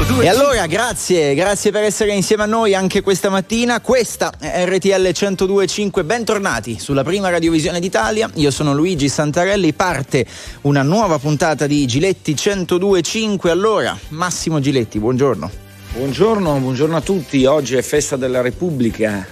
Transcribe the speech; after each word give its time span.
102. 0.00 0.24
E 0.24 0.28
allora 0.28 0.66
grazie, 0.66 1.34
grazie 1.34 1.70
per 1.70 1.82
essere 1.82 2.14
insieme 2.14 2.44
a 2.44 2.46
noi 2.46 2.74
anche 2.74 3.02
questa 3.02 3.28
mattina. 3.28 3.80
Questa 3.80 4.32
è 4.38 4.64
RTL 4.64 4.88
102.5, 4.88 6.06
bentornati 6.06 6.78
sulla 6.78 7.04
prima 7.04 7.28
radiovisione 7.28 7.80
d'Italia. 7.80 8.30
Io 8.34 8.50
sono 8.50 8.72
Luigi 8.72 9.10
Santarelli, 9.10 9.74
parte 9.74 10.24
una 10.62 10.82
nuova 10.82 11.18
puntata 11.18 11.66
di 11.66 11.84
Giletti 11.86 12.32
102.5. 12.32 13.48
Allora, 13.48 13.98
Massimo 14.08 14.58
Giletti, 14.58 14.98
buongiorno. 14.98 15.50
Buongiorno, 15.92 16.58
buongiorno 16.58 16.96
a 16.96 17.00
tutti. 17.02 17.44
Oggi 17.44 17.76
è 17.76 17.82
festa 17.82 18.16
della 18.16 18.40
Repubblica, 18.40 19.26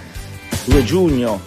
2 0.65 0.83
giugno, 0.83 1.41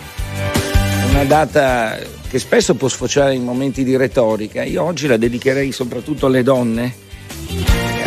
una 1.11 1.25
data 1.25 1.97
che 2.29 2.39
spesso 2.41 2.75
può 2.75 2.89
sfociare 2.89 3.35
in 3.35 3.45
momenti 3.45 3.85
di 3.85 3.97
retorica. 3.97 4.65
Io 4.65 4.83
oggi 4.83 5.07
la 5.07 5.17
dedicherei 5.17 5.71
soprattutto 5.71 6.27
alle 6.27 6.43
donne 6.43 6.95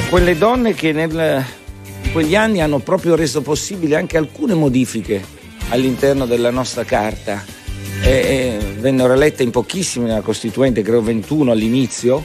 quelle 0.09 0.37
donne 0.37 0.73
che 0.73 0.91
nel, 0.91 1.43
in 2.03 2.11
quegli 2.11 2.35
anni 2.35 2.61
hanno 2.61 2.79
proprio 2.79 3.15
reso 3.15 3.41
possibile 3.41 3.95
anche 3.95 4.17
alcune 4.17 4.53
modifiche 4.53 5.23
all'interno 5.69 6.25
della 6.25 6.51
nostra 6.51 6.83
carta. 6.83 7.43
E, 8.01 8.09
e 8.09 8.57
vennero 8.77 9.13
elette 9.13 9.41
in 9.41 9.51
pochissime 9.51 10.07
nella 10.07 10.21
Costituente, 10.21 10.81
credo 10.81 11.01
21 11.01 11.51
all'inizio, 11.51 12.23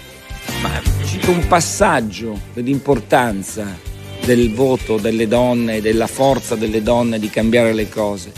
ma 0.60 0.80
cito 1.06 1.30
un 1.30 1.46
passaggio 1.46 2.38
dell'importanza 2.52 3.78
del 4.24 4.52
voto 4.52 4.98
delle 4.98 5.26
donne 5.26 5.76
e 5.76 5.80
della 5.80 6.06
forza 6.06 6.56
delle 6.56 6.82
donne 6.82 7.18
di 7.18 7.30
cambiare 7.30 7.72
le 7.72 7.88
cose. 7.88 8.32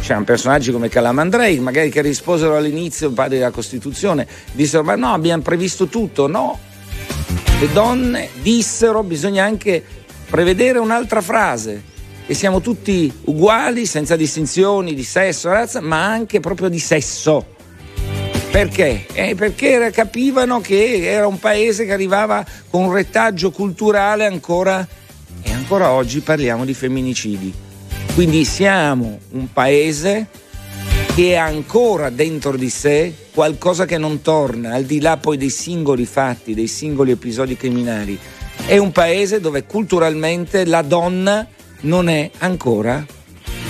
C'erano 0.00 0.24
personaggi 0.24 0.72
come 0.72 0.88
Calamandrei, 0.88 1.58
magari 1.60 1.90
che 1.90 2.00
risposero 2.00 2.56
all'inizio, 2.56 3.12
padre 3.12 3.38
della 3.38 3.50
Costituzione, 3.50 4.26
dissero 4.52 4.82
ma 4.82 4.96
no, 4.96 5.12
abbiamo 5.12 5.42
previsto 5.42 5.86
tutto, 5.86 6.26
no, 6.26 6.58
le 7.60 7.72
donne 7.72 8.28
dissero 8.40 9.02
bisogna 9.02 9.44
anche 9.44 9.84
prevedere 10.28 10.78
un'altra 10.78 11.20
frase, 11.20 11.82
che 12.26 12.34
siamo 12.34 12.60
tutti 12.60 13.12
uguali, 13.24 13.86
senza 13.86 14.16
distinzioni 14.16 14.94
di 14.94 15.04
sesso, 15.04 15.48
razza, 15.48 15.80
ma 15.80 16.04
anche 16.04 16.40
proprio 16.40 16.68
di 16.68 16.78
sesso. 16.78 17.46
Perché? 18.50 19.06
Eh, 19.12 19.34
perché 19.34 19.90
capivano 19.92 20.60
che 20.60 21.02
era 21.04 21.26
un 21.26 21.38
paese 21.38 21.84
che 21.84 21.92
arrivava 21.92 22.44
con 22.68 22.84
un 22.84 22.92
retaggio 22.92 23.50
culturale 23.50 24.26
ancora 24.26 24.86
e 25.42 25.52
ancora 25.52 25.90
oggi 25.90 26.20
parliamo 26.20 26.64
di 26.64 26.74
femminicidi. 26.74 27.52
Quindi 28.14 28.44
siamo 28.44 29.18
un 29.30 29.52
paese 29.52 30.26
che 31.14 31.36
ha 31.36 31.44
ancora 31.44 32.10
dentro 32.10 32.56
di 32.56 32.68
sé 32.68 33.14
qualcosa 33.32 33.86
che 33.86 33.98
non 33.98 34.20
torna, 34.20 34.74
al 34.74 34.84
di 34.84 35.00
là 35.00 35.16
poi 35.16 35.36
dei 35.36 35.50
singoli 35.50 36.04
fatti, 36.04 36.54
dei 36.54 36.66
singoli 36.66 37.12
episodi 37.12 37.56
criminali. 37.56 38.18
È 38.66 38.76
un 38.76 38.92
paese 38.92 39.40
dove 39.40 39.64
culturalmente 39.64 40.66
la 40.66 40.82
donna 40.82 41.46
non 41.80 42.08
è 42.08 42.30
ancora 42.38 43.04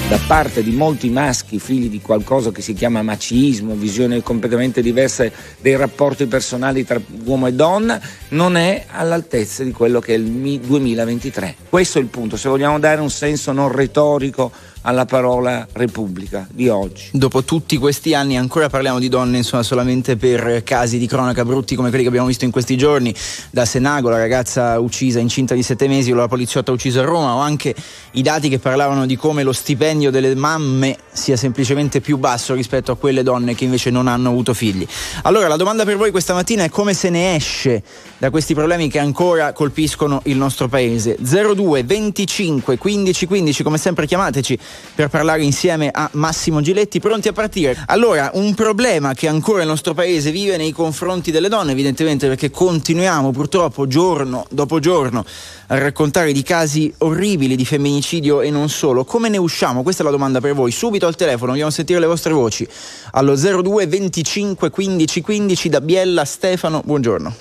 da 0.09 0.19
parte 0.27 0.63
di 0.63 0.73
molti 0.73 1.09
maschi, 1.09 1.59
figli 1.59 1.89
di 1.89 2.03
qualcosa 2.03 2.51
che 2.51 2.61
si 2.61 2.75
chiama 2.75 3.01
macismo, 3.03 3.75
visioni 3.75 4.21
completamente 4.23 4.83
diverse 4.83 5.33
dei 5.61 5.75
rapporti 5.77 6.27
personali 6.27 6.85
tra 6.85 7.01
uomo 7.25 7.47
e 7.47 7.55
donna, 7.55 7.99
non 8.31 8.57
è 8.57 8.85
all'altezza 8.91 9.65
di 9.65 9.71
quello 9.71 10.01
che 10.01 10.15
è 10.15 10.19
il 10.19 10.61
2023. 10.61 11.55
Questo 11.69 11.99
è 11.99 12.03
il 12.03 12.09
punto, 12.09 12.37
se 12.37 12.51
vogliamo 12.51 12.79
dare 12.79 13.01
un 13.01 13.11
senso 13.11 13.53
non 13.53 13.73
retorico 13.73 14.53
alla 14.83 15.05
parola 15.05 15.67
Repubblica 15.73 16.47
di 16.51 16.69
oggi. 16.69 17.09
Dopo 17.13 17.45
tutti 17.45 17.77
questi 17.77 18.15
anni 18.15 18.37
ancora 18.37 18.69
parliamo 18.69 18.99
di 18.99 19.09
donne 19.09 19.39
insomma, 19.39 19.63
solamente 19.63 20.17
per 20.17 20.63
casi 20.65 20.99
di 20.99 21.07
cronaca 21.07 21.45
brutti 21.45 21.75
come 21.75 21.89
quelli 21.89 22.05
che 22.05 22.09
abbiamo 22.09 22.29
visto 22.29 22.45
in 22.45 22.51
questi 22.51 22.77
giorni, 22.77 23.15
da 23.51 23.65
Senago, 23.65 24.09
la 24.09 24.19
ragazza 24.19 24.79
uccisa 24.79 25.19
incinta 25.19 25.55
di 25.55 25.63
sette 25.63 25.89
mesi 25.89 26.11
o 26.13 26.15
la 26.15 26.29
poliziotta 26.29 26.73
uccisa 26.73 27.01
a 27.01 27.05
Roma 27.05 27.35
o 27.35 27.39
anche 27.39 27.75
i 28.13 28.23
dati 28.23 28.49
che 28.49 28.59
parlavano 28.59 29.07
di 29.07 29.17
come 29.17 29.43
lo 29.43 29.53
stipendio 29.53 30.11
delle 30.11 30.35
mamme 30.35 30.97
sia 31.13 31.37
semplicemente 31.37 32.01
più 32.01 32.19
basso 32.19 32.55
rispetto 32.55 32.93
a 32.93 32.97
quelle 32.97 33.23
donne 33.23 33.55
che 33.55 33.65
invece 33.65 33.91
non 33.91 34.09
hanno 34.09 34.31
avuto 34.31 34.55
figli. 34.55 34.87
Allora 35.23 35.49
la 35.49 35.57
domanda 35.57 35.85
per 35.85 35.97
voi 35.97 36.11
questa 36.11 36.35
mattina 36.35 36.65
è 36.65 36.69
come 36.69 36.95
se 36.95 37.11
ne 37.11 37.35
esce 37.35 37.83
da 38.19 38.31
questi 38.31 38.55
problemi 38.55 38.89
che 38.89 38.99
ancora 38.99 39.53
colpiscono 39.53 40.21
il 40.25 40.37
nostro 40.37 40.69
paese. 40.69 41.17
02 41.21 41.85
25 41.85 42.79
15 42.79 43.27
15 43.27 43.63
come 43.63 43.79
sempre 43.79 44.07
chiamateci 44.07 44.59
per 44.95 45.09
parlare 45.09 45.43
insieme 45.43 45.91
a 45.93 46.09
Massimo 46.13 46.61
Giletti, 46.61 47.01
pronti 47.01 47.29
a 47.29 47.33
partire. 47.33 47.77
Allora, 47.87 48.31
un 48.35 48.55
problema 48.55 49.15
che 49.15 49.27
ancora 49.27 49.63
il 49.63 49.69
nostro 49.69 49.95
paese 49.95 50.31
vive 50.31 50.57
nei 50.57 50.73
confronti 50.73 51.31
delle 51.31 51.49
donne, 51.49 51.73
evidentemente 51.73 52.29
perché 52.29 52.51
continuiamo 52.51 53.31
purtroppo 53.31 53.87
giorno 53.87 54.47
dopo 54.51 54.79
giorno 54.81 55.25
a 55.69 55.79
raccontare 55.79 56.33
di 56.33 56.43
casi 56.43 56.93
orribili 56.99 57.57
di 57.57 57.65
femminicidio 57.65 58.43
e 58.43 58.51
non 58.51 58.69
solo. 58.69 59.05
Come 59.05 59.29
ne 59.29 59.39
usciamo? 59.39 59.83
Questa 59.83 60.03
è 60.03 60.05
la 60.05 60.11
domanda 60.11 60.41
per 60.41 60.55
voi. 60.55 60.71
Subito 60.71 61.07
al 61.07 61.17
telefono, 61.17 61.53
vogliamo 61.53 61.71
sentire 61.71 61.99
le 61.99 62.07
vostre 62.07 62.33
voci. 62.33 62.67
Allo 63.13 63.35
02 63.35 63.87
25 63.87 64.71
15 64.71 65.21
15 65.21 65.69
da 65.69 65.81
Biella 65.81 66.25
Stefano, 66.25 66.83
buongiorno. 66.85 67.35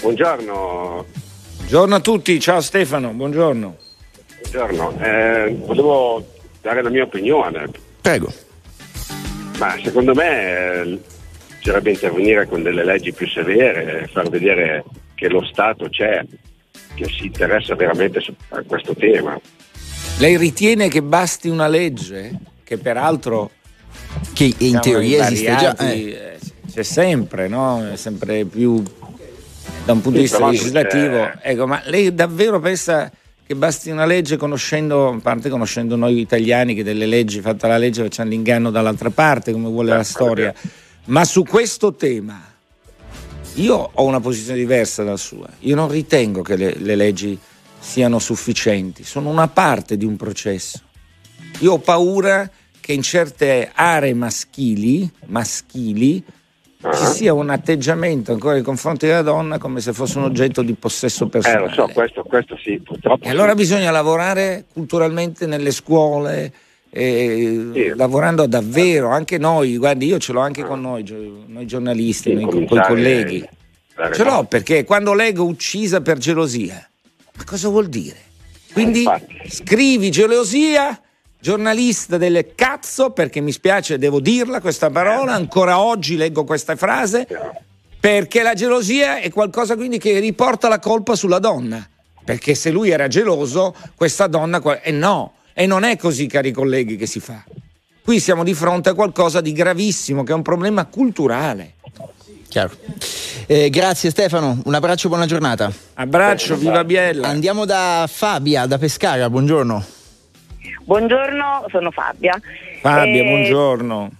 Buongiorno. 0.00 1.04
Buongiorno 1.56 1.94
a 1.94 2.00
tutti, 2.00 2.38
ciao 2.40 2.60
Stefano, 2.60 3.12
buongiorno. 3.12 3.81
Buongiorno, 4.52 4.98
eh, 5.00 5.56
volevo 5.64 6.26
dare 6.60 6.82
la 6.82 6.90
mia 6.90 7.04
opinione. 7.04 7.70
Prego. 8.02 8.30
Ma 9.56 9.78
secondo 9.82 10.14
me 10.14 10.82
eh, 10.82 11.00
bisognerebbe 11.56 11.90
intervenire 11.92 12.46
con 12.46 12.62
delle 12.62 12.84
leggi 12.84 13.14
più 13.14 13.26
severe, 13.26 14.10
far 14.12 14.28
vedere 14.28 14.84
che 15.14 15.30
lo 15.30 15.42
Stato 15.42 15.88
c'è, 15.88 16.22
che 16.94 17.04
si 17.06 17.24
interessa 17.24 17.74
veramente 17.74 18.22
a 18.50 18.62
questo 18.66 18.94
tema. 18.94 19.40
Lei 20.18 20.36
ritiene 20.36 20.88
che 20.88 21.00
basti 21.00 21.48
una 21.48 21.66
legge, 21.66 22.38
che 22.62 22.76
peraltro 22.76 23.52
che 24.34 24.44
in 24.44 24.52
diciamo, 24.58 24.80
teoria 24.80 25.24
esiste 25.28 25.56
già, 25.56 25.76
eh. 25.78 26.10
eh. 26.10 26.38
c'è 26.70 26.82
sempre, 26.82 27.48
no? 27.48 27.90
È 27.90 27.96
sempre 27.96 28.44
più 28.44 28.82
da 29.86 29.92
un 29.94 30.02
punto 30.02 30.18
sì, 30.18 30.24
di 30.24 30.30
vista 30.30 30.46
legislativo. 30.46 31.30
Ecco, 31.40 31.66
ma 31.66 31.80
lei 31.86 32.14
davvero 32.14 32.60
pensa 32.60 33.10
che 33.44 33.54
basti 33.54 33.90
una 33.90 34.04
legge 34.04 34.36
conoscendo, 34.36 35.08
a 35.08 35.18
parte 35.20 35.48
conoscendo 35.48 35.96
noi 35.96 36.18
italiani 36.20 36.74
che 36.74 36.84
delle 36.84 37.06
leggi, 37.06 37.40
fatta 37.40 37.66
la 37.66 37.76
legge, 37.76 38.02
facciamo 38.02 38.30
l'inganno 38.30 38.70
dall'altra 38.70 39.10
parte, 39.10 39.52
come 39.52 39.68
vuole 39.68 39.90
la 39.90 40.04
storia. 40.04 40.54
Ma 41.06 41.24
su 41.24 41.42
questo 41.42 41.94
tema 41.94 42.40
io 43.54 43.90
ho 43.92 44.04
una 44.04 44.20
posizione 44.20 44.58
diversa 44.58 45.02
dalla 45.02 45.16
sua. 45.16 45.48
Io 45.60 45.74
non 45.74 45.88
ritengo 45.88 46.42
che 46.42 46.56
le, 46.56 46.74
le 46.78 46.96
leggi 46.96 47.38
siano 47.78 48.18
sufficienti, 48.18 49.04
sono 49.04 49.28
una 49.28 49.48
parte 49.48 49.96
di 49.96 50.04
un 50.04 50.16
processo. 50.16 50.80
Io 51.58 51.72
ho 51.72 51.78
paura 51.78 52.48
che 52.80 52.92
in 52.92 53.02
certe 53.02 53.70
aree 53.72 54.14
maschili, 54.14 55.08
maschili. 55.26 56.22
Ci 56.90 57.06
sia 57.06 57.32
un 57.32 57.50
atteggiamento 57.50 58.32
ancora 58.32 58.54
nei 58.54 58.62
confronti 58.62 59.06
della 59.06 59.22
donna 59.22 59.58
come 59.58 59.80
se 59.80 59.92
fosse 59.92 60.18
un 60.18 60.24
oggetto 60.24 60.62
di 60.62 60.74
possesso 60.74 61.28
personale. 61.28 61.64
Eh, 61.64 61.68
lo 61.68 61.72
so, 61.72 61.88
questo, 61.92 62.22
questo 62.24 62.58
sì, 62.60 62.80
purtroppo. 62.80 63.24
E 63.24 63.30
allora 63.30 63.54
bisogna 63.54 63.90
lavorare 63.90 64.64
culturalmente 64.72 65.46
nelle 65.46 65.70
scuole, 65.70 66.52
eh, 66.90 67.70
sì. 67.72 67.92
lavorando 67.94 68.46
davvero, 68.46 69.10
anche 69.10 69.38
noi, 69.38 69.76
guardi, 69.76 70.06
io 70.06 70.18
ce 70.18 70.32
l'ho 70.32 70.40
anche 70.40 70.64
con 70.64 70.80
noi, 70.80 71.04
noi 71.46 71.66
giornalisti, 71.66 72.30
sì, 72.30 72.34
noi, 72.34 72.66
con 72.66 72.78
i 72.78 72.82
colleghi. 72.82 73.48
Ce 74.12 74.24
l'ho 74.24 74.44
perché 74.44 74.84
quando 74.84 75.14
leggo 75.14 75.44
uccisa 75.44 76.00
per 76.00 76.18
gelosia, 76.18 76.88
ma 77.36 77.44
cosa 77.44 77.68
vuol 77.68 77.88
dire? 77.88 78.16
Quindi 78.72 79.04
eh, 79.04 79.48
scrivi 79.48 80.10
gelosia 80.10 80.98
giornalista 81.42 82.18
del 82.18 82.52
cazzo, 82.54 83.10
perché 83.10 83.40
mi 83.40 83.50
spiace, 83.50 83.98
devo 83.98 84.20
dirla 84.20 84.60
questa 84.60 84.90
parola, 84.90 85.32
ancora 85.32 85.80
oggi 85.80 86.16
leggo 86.16 86.44
questa 86.44 86.76
frase, 86.76 87.26
perché 87.98 88.42
la 88.42 88.54
gelosia 88.54 89.18
è 89.18 89.28
qualcosa 89.28 89.74
quindi 89.74 89.98
che 89.98 90.20
riporta 90.20 90.68
la 90.68 90.78
colpa 90.78 91.16
sulla 91.16 91.40
donna. 91.40 91.84
Perché 92.24 92.54
se 92.54 92.70
lui 92.70 92.90
era 92.90 93.08
geloso, 93.08 93.74
questa 93.96 94.28
donna... 94.28 94.62
E 94.62 94.80
eh 94.84 94.92
no, 94.92 95.32
e 95.52 95.66
non 95.66 95.82
è 95.82 95.96
così, 95.96 96.28
cari 96.28 96.52
colleghi, 96.52 96.96
che 96.96 97.06
si 97.06 97.18
fa. 97.18 97.42
Qui 98.04 98.20
siamo 98.20 98.44
di 98.44 98.54
fronte 98.54 98.90
a 98.90 98.94
qualcosa 98.94 99.40
di 99.40 99.52
gravissimo, 99.52 100.22
che 100.22 100.30
è 100.30 100.36
un 100.36 100.42
problema 100.42 100.84
culturale. 100.84 101.74
Chiaro. 102.46 102.70
Eh, 103.46 103.68
grazie 103.68 104.10
Stefano, 104.10 104.60
un 104.64 104.74
abbraccio, 104.74 105.08
buona 105.08 105.26
giornata. 105.26 105.72
Abbraccio, 105.94 106.54
viva 106.54 106.84
Biella. 106.84 107.26
Andiamo 107.26 107.64
da 107.64 108.08
Fabia, 108.08 108.66
da 108.66 108.78
Pescara, 108.78 109.28
buongiorno. 109.28 110.01
Buongiorno, 110.84 111.66
sono 111.70 111.90
Fabia. 111.90 112.38
Fabia, 112.80 113.22
eh, 113.22 113.24
buongiorno. 113.24 114.10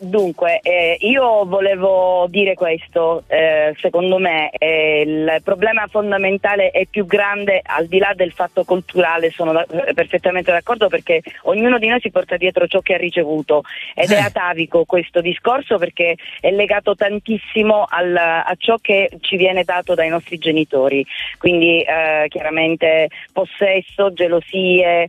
Dunque, 0.00 0.58
eh, 0.62 0.96
io 1.02 1.44
volevo 1.46 2.26
dire 2.28 2.54
questo, 2.54 3.22
eh, 3.28 3.72
secondo 3.78 4.18
me 4.18 4.50
eh, 4.50 5.02
il 5.06 5.40
problema 5.44 5.86
fondamentale 5.86 6.70
è 6.70 6.86
più 6.86 7.06
grande 7.06 7.60
al 7.64 7.86
di 7.86 7.98
là 7.98 8.12
del 8.12 8.32
fatto 8.32 8.64
culturale, 8.64 9.30
sono 9.30 9.52
da- 9.52 9.64
eh, 9.86 9.94
perfettamente 9.94 10.50
d'accordo 10.50 10.88
perché 10.88 11.22
ognuno 11.44 11.78
di 11.78 11.86
noi 11.86 12.00
si 12.00 12.10
porta 12.10 12.36
dietro 12.36 12.66
ciò 12.66 12.80
che 12.80 12.94
ha 12.94 12.98
ricevuto 12.98 13.62
ed 13.94 14.10
è 14.10 14.16
Eh. 14.16 14.22
atavico 14.22 14.84
questo 14.86 15.20
discorso 15.20 15.78
perché 15.78 16.16
è 16.40 16.50
legato 16.50 16.96
tantissimo 16.96 17.86
al- 17.88 18.16
a 18.16 18.54
ciò 18.58 18.78
che 18.82 19.08
ci 19.20 19.36
viene 19.36 19.62
dato 19.62 19.94
dai 19.94 20.08
nostri 20.08 20.36
genitori, 20.38 21.06
quindi 21.38 21.80
eh, 21.82 22.26
chiaramente 22.28 23.08
possesso, 23.32 24.12
gelosie, 24.12 25.06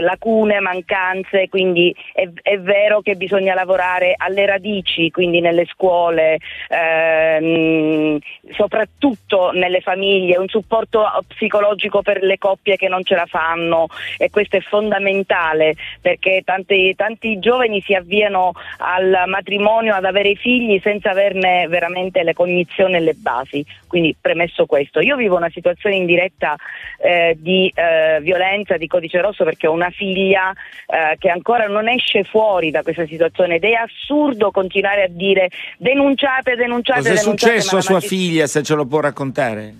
lacune, 0.00 0.58
mancanze, 0.60 1.48
quindi 1.50 1.94
è, 2.14 2.26
è 2.40 2.58
vero 2.58 3.02
che 3.02 3.14
bisogna 3.14 3.52
lavorare 3.52 3.88
alle 4.16 4.46
radici, 4.46 5.10
quindi 5.10 5.40
nelle 5.40 5.66
scuole, 5.66 6.38
ehm, 6.68 8.18
soprattutto 8.52 9.50
nelle 9.52 9.80
famiglie, 9.80 10.38
un 10.38 10.48
supporto 10.48 11.04
psicologico 11.28 12.02
per 12.02 12.22
le 12.22 12.38
coppie 12.38 12.76
che 12.76 12.88
non 12.88 13.04
ce 13.04 13.14
la 13.14 13.26
fanno 13.26 13.86
e 14.18 14.30
questo 14.30 14.56
è 14.56 14.60
fondamentale 14.60 15.74
perché 16.00 16.42
tanti, 16.44 16.94
tanti 16.94 17.38
giovani 17.38 17.80
si 17.80 17.94
avviano 17.94 18.52
al 18.78 19.24
matrimonio, 19.26 19.94
ad 19.94 20.04
avere 20.04 20.34
figli 20.34 20.80
senza 20.82 21.10
averne 21.10 21.66
veramente 21.68 22.22
le 22.22 22.34
cognizioni 22.34 22.94
e 22.94 23.00
le 23.00 23.14
basi. 23.14 23.64
Quindi 23.86 24.16
premesso 24.18 24.66
questo, 24.66 25.00
io 25.00 25.16
vivo 25.16 25.36
una 25.36 25.50
situazione 25.50 25.96
in 25.96 26.06
diretta 26.06 26.56
eh, 26.98 27.36
di 27.38 27.72
eh, 27.74 28.20
violenza, 28.20 28.76
di 28.76 28.86
codice 28.86 29.20
rosso 29.20 29.44
perché 29.44 29.66
ho 29.66 29.72
una 29.72 29.90
figlia 29.90 30.52
eh, 30.86 31.16
che 31.18 31.28
ancora 31.28 31.66
non 31.66 31.88
esce 31.88 32.24
fuori 32.24 32.70
da 32.70 32.82
questa 32.82 33.06
situazione 33.06 33.56
ed 33.56 33.64
è 33.64 33.74
assurdo 33.80 34.50
continuare 34.50 35.04
a 35.04 35.08
dire 35.08 35.48
denunciate, 35.78 36.54
denunciate, 36.54 37.00
Cos'è 37.00 37.14
denunciate. 37.14 37.52
successo 37.60 37.76
a 37.76 37.80
sua 37.80 38.00
figlia, 38.00 38.46
se 38.46 38.62
ce 38.62 38.74
lo 38.74 38.86
può 38.86 39.00
raccontare? 39.00 39.74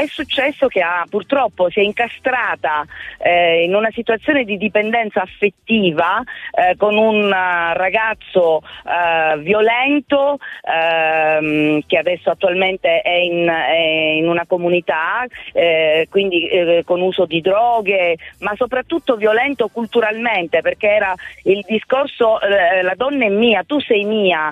È 0.00 0.06
successo 0.06 0.66
che 0.66 0.80
ha, 0.80 1.04
purtroppo 1.10 1.68
si 1.68 1.78
è 1.78 1.82
incastrata 1.82 2.86
eh, 3.18 3.64
in 3.64 3.74
una 3.74 3.90
situazione 3.92 4.44
di 4.44 4.56
dipendenza 4.56 5.20
affettiva 5.20 6.22
eh, 6.52 6.74
con 6.78 6.96
un 6.96 7.30
eh, 7.30 7.74
ragazzo 7.74 8.62
eh, 8.62 9.36
violento 9.40 10.38
ehm, 10.62 11.82
che 11.86 11.98
adesso 11.98 12.30
attualmente 12.30 13.02
è 13.02 13.12
in, 13.12 13.46
è 13.46 14.14
in 14.16 14.26
una 14.26 14.46
comunità, 14.46 15.26
eh, 15.52 16.06
quindi 16.08 16.48
eh, 16.48 16.82
con 16.86 17.02
uso 17.02 17.26
di 17.26 17.42
droghe, 17.42 18.16
ma 18.38 18.54
soprattutto 18.56 19.16
violento 19.16 19.68
culturalmente 19.68 20.62
perché 20.62 20.88
era 20.88 21.14
il 21.42 21.62
discorso 21.68 22.38
la 22.40 22.94
donna 22.96 23.26
è 23.26 23.28
mia, 23.28 23.64
tu 23.66 23.78
sei 23.80 24.04
mia, 24.04 24.50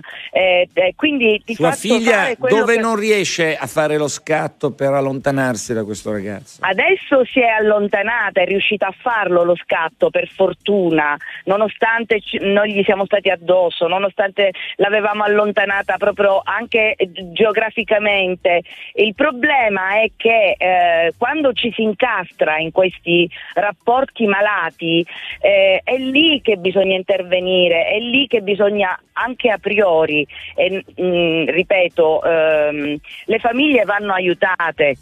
quindi 0.95 1.41
ti 1.43 1.55
Sua 1.55 1.73
figlia 1.73 2.35
dove 2.37 2.75
che- 2.75 2.81
non 2.81 2.97
riesce 2.97 3.57
a 3.57 3.67
fare 3.67 3.97
lo 3.97 4.09
scatto 4.09 4.73
per 4.73 4.93
allontanarsi 5.39 5.73
da 5.73 5.85
questo 5.85 6.13
ragazzo? 6.13 6.59
Adesso 6.61 7.25
si 7.25 7.41
è 7.41 7.47
allontanata, 7.47 8.41
è 8.41 8.45
riuscita 8.45 8.89
a 8.89 8.95
farlo 8.97 9.45
lo 9.45 9.57
scatto 9.57 10.11
per 10.11 10.29
fortuna, 10.29 11.17
nonostante 11.45 12.21
ci- 12.21 12.39
noi 12.41 12.73
gli 12.73 12.83
siamo 12.83 13.05
stati 13.05 13.31
addosso, 13.31 13.87
nonostante 13.87 14.53
l'avevamo 14.77 15.23
allontanata 15.23 15.97
proprio 15.97 16.41
anche 16.45 16.97
geograficamente. 17.33 18.63
Il 18.95 19.15
problema 19.15 20.01
è 20.01 20.11
che 20.17 20.57
eh, 20.59 21.15
quando 21.17 21.53
ci 21.53 21.73
si 21.73 21.83
incastra 21.83 22.59
in 22.59 22.73
questi 22.73 23.31
rapporti 23.55 24.27
malati 24.27 25.07
eh, 25.41 25.81
è 25.85 25.97
lì 25.97 26.41
che 26.43 26.57
bisogna 26.57 26.97
intervenire, 26.97 27.87
è 27.87 27.99
lì 27.99 28.27
che 28.27 28.41
bisogna 28.41 28.99
anche 29.13 29.51
a 29.51 29.59
priori, 29.59 30.27
e, 30.55 30.85
mm, 31.01 31.49
ripeto, 31.49 32.23
ehm, 32.23 32.97
le 33.25 33.39
famiglie 33.39 33.85
vanno 33.85 34.13
aiutate 34.13 34.97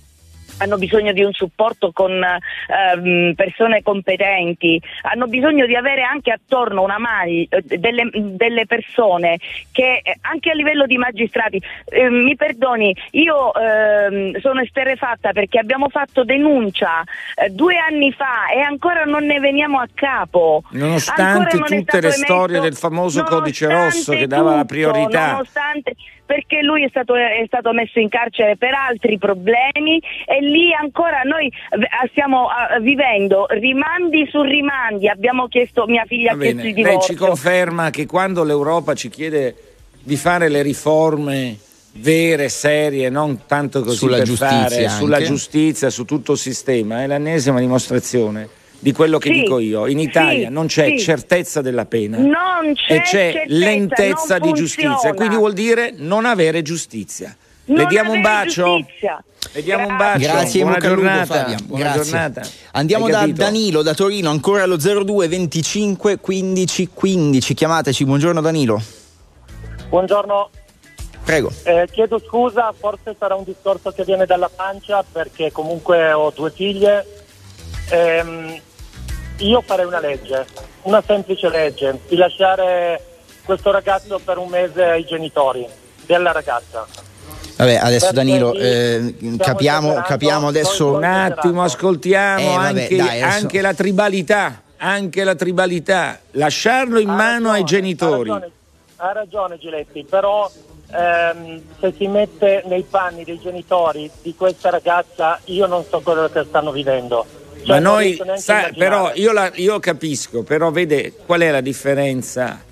hanno 0.58 0.76
bisogno 0.78 1.12
di 1.12 1.22
un 1.22 1.32
supporto 1.32 1.92
con 1.92 2.12
ehm, 2.12 3.34
persone 3.34 3.82
competenti, 3.82 4.80
hanno 5.02 5.26
bisogno 5.26 5.66
di 5.66 5.74
avere 5.74 6.02
anche 6.02 6.32
attorno 6.32 6.82
una 6.82 6.98
maglia, 6.98 7.46
eh, 7.48 7.78
delle, 7.78 8.08
delle 8.12 8.66
persone 8.66 9.38
che 9.72 10.00
eh, 10.02 10.16
anche 10.22 10.50
a 10.50 10.54
livello 10.54 10.86
di 10.86 10.96
magistrati, 10.96 11.60
eh, 11.86 12.08
mi 12.08 12.36
perdoni, 12.36 12.94
io 13.12 13.52
ehm, 13.54 14.38
sono 14.40 14.60
esterrefatta 14.60 15.32
perché 15.32 15.58
abbiamo 15.58 15.88
fatto 15.88 16.24
denuncia 16.24 17.02
eh, 17.34 17.50
due 17.50 17.76
anni 17.76 18.12
fa 18.12 18.48
e 18.54 18.60
ancora 18.60 19.04
non 19.04 19.24
ne 19.24 19.38
veniamo 19.40 19.78
a 19.78 19.88
capo. 19.92 20.62
Nonostante 20.70 21.56
non 21.56 21.66
tutte 21.66 22.00
le 22.00 22.10
storie 22.10 22.56
emesso- 22.56 22.62
del 22.62 22.74
famoso 22.76 23.22
codice 23.24 23.68
rosso 23.68 24.12
che 24.12 24.26
dava 24.26 24.50
la 24.50 24.60
tutto, 24.60 24.74
priorità. 24.74 25.32
Nonostante, 25.32 25.94
perché 26.26 26.60
lui 26.62 26.84
è 26.84 26.88
stato, 26.88 27.14
è 27.14 27.44
stato 27.46 27.72
messo 27.72 28.00
in 28.00 28.08
carcere 28.08 28.56
per 28.56 28.74
altri 28.74 29.16
problemi 29.16 30.02
e 30.26 30.40
lì 30.40 30.74
ancora 30.74 31.22
noi 31.22 31.50
stiamo 32.10 32.48
vivendo 32.80 33.46
rimandi 33.48 34.26
su 34.30 34.42
rimandi. 34.42 35.08
Abbiamo 35.08 35.46
chiesto, 35.46 35.86
mia 35.86 36.04
figlia 36.04 36.32
ha 36.32 36.36
chiesto 36.36 36.58
il 36.58 36.62
lei 36.64 36.72
divorzio. 36.74 37.14
ci 37.14 37.18
conferma 37.18 37.90
che 37.90 38.06
quando 38.06 38.42
l'Europa 38.42 38.94
ci 38.94 39.08
chiede 39.08 39.54
di 40.02 40.16
fare 40.16 40.48
le 40.48 40.62
riforme 40.62 41.56
vere, 41.92 42.48
serie, 42.48 43.08
non 43.08 43.46
tanto 43.46 43.82
così 43.82 43.96
Sulla 43.96 44.18
per 44.18 44.26
giustizia 44.26 44.58
fare, 44.58 44.88
sulla 44.88 45.22
giustizia, 45.22 45.90
su 45.90 46.04
tutto 46.04 46.32
il 46.32 46.38
sistema, 46.38 47.02
è 47.02 47.06
l'ennesima 47.06 47.58
dimostrazione 47.60 48.64
di 48.78 48.92
quello 48.92 49.18
che 49.18 49.30
Sì, 49.32 49.40
dico 49.40 49.58
io. 49.58 49.86
In 49.86 49.98
Italia 49.98 50.48
sì, 50.48 50.52
non 50.52 50.66
c'è 50.66 50.88
sì. 50.90 50.98
certezza 51.00 51.60
della 51.62 51.86
pena 51.86 52.18
Non 52.18 52.72
c'è 52.74 52.94
e 52.94 53.00
c'è 53.00 53.32
certezza, 53.32 53.44
lentezza 53.48 54.38
non 54.38 54.48
di 54.48 54.54
giustizia, 54.58 55.14
quindi 55.14 55.36
vuol 55.36 55.52
dire 55.52 55.92
non 55.96 56.24
avere 56.24 56.62
giustizia. 56.62 57.34
Non 57.68 57.78
Le 57.78 57.86
diamo 57.86 58.12
un 58.12 58.20
bacio? 58.20 58.76
giustizia. 58.76 59.24
Le 59.52 59.62
diamo 59.62 59.88
un 59.88 59.96
bacio. 59.96 60.18
Grazie, 60.18 60.62
buona 60.62 60.78
giornata. 60.78 61.24
Fabia. 61.34 61.56
Buona 61.64 61.82
Grazie. 61.84 62.02
giornata. 62.02 62.42
Andiamo 62.72 63.04
Hai 63.06 63.10
da 63.10 63.18
capito? 63.20 63.36
Danilo 63.42 63.82
da 63.82 63.94
Torino, 63.94 64.30
ancora 64.30 64.62
allo 64.62 64.76
02 64.76 65.26
25 65.28 66.18
15 66.18 66.90
15. 66.94 67.54
Chiamateci, 67.54 68.04
buongiorno 68.04 68.40
Danilo. 68.40 68.80
Buongiorno, 69.88 70.50
Prego. 71.24 71.50
eh, 71.64 71.88
chiedo 71.90 72.20
scusa, 72.24 72.72
forse 72.78 73.14
sarà 73.18 73.34
un 73.34 73.44
discorso 73.44 73.90
che 73.92 74.04
viene 74.04 74.26
dalla 74.26 74.50
pancia 74.54 75.04
perché 75.10 75.50
comunque 75.52 76.12
ho 76.12 76.30
due 76.34 76.50
figlie. 76.50 77.04
Ehm, 77.90 78.60
io 79.38 79.60
farei 79.62 79.84
una 79.86 80.00
legge, 80.00 80.46
una 80.82 81.02
semplice 81.06 81.48
legge, 81.48 82.00
di 82.08 82.16
lasciare 82.16 83.00
questo 83.44 83.70
ragazzo 83.70 84.20
per 84.24 84.38
un 84.38 84.48
mese 84.48 84.84
ai 84.84 85.04
genitori 85.04 85.66
della 86.06 86.32
ragazza. 86.32 86.86
Vabbè, 87.56 87.76
adesso 87.76 88.12
Perché 88.12 88.14
Danilo, 88.14 88.52
eh, 88.52 89.14
capiamo, 89.38 90.02
capiamo 90.02 90.48
adesso... 90.48 90.92
Un 90.92 91.04
attimo, 91.04 91.62
ascoltiamo 91.62 92.40
Eh, 92.40 92.56
vabbè, 92.56 92.82
anche, 92.82 92.96
dai, 92.96 93.22
adesso- 93.22 93.38
anche 93.38 93.60
la 93.62 93.74
tribalità. 93.74 94.62
Anche 94.78 95.24
la 95.24 95.34
tribalità. 95.34 96.18
Lasciarlo 96.32 96.98
in 96.98 97.08
Ha 97.08 97.14
mano 97.14 97.50
ai 97.50 97.60
ragione, 97.62 97.80
genitori. 97.80 98.30
Ha 98.30 98.34
ragione, 98.34 98.52
ha 98.96 99.12
ragione 99.12 99.58
Giletti, 99.58 100.04
però 100.04 100.50
ehm, 100.92 101.62
se 101.80 101.94
si 101.96 102.06
mette 102.08 102.62
nei 102.66 102.82
panni 102.82 103.24
dei 103.24 103.40
genitori 103.40 104.10
di 104.20 104.34
questa 104.34 104.68
ragazza, 104.68 105.40
io 105.44 105.66
non 105.66 105.82
so 105.88 106.00
quello 106.00 106.28
che 106.28 106.44
stanno 106.44 106.72
vivendo. 106.72 107.24
Ma 107.66 107.78
noi, 107.78 108.20
sa- 108.36 108.70
però 108.76 109.12
io, 109.14 109.32
la- 109.32 109.50
io 109.54 109.78
capisco, 109.80 110.42
però 110.42 110.70
vede 110.70 111.12
qual 111.26 111.40
è 111.40 111.50
la 111.50 111.60
differenza 111.60 112.62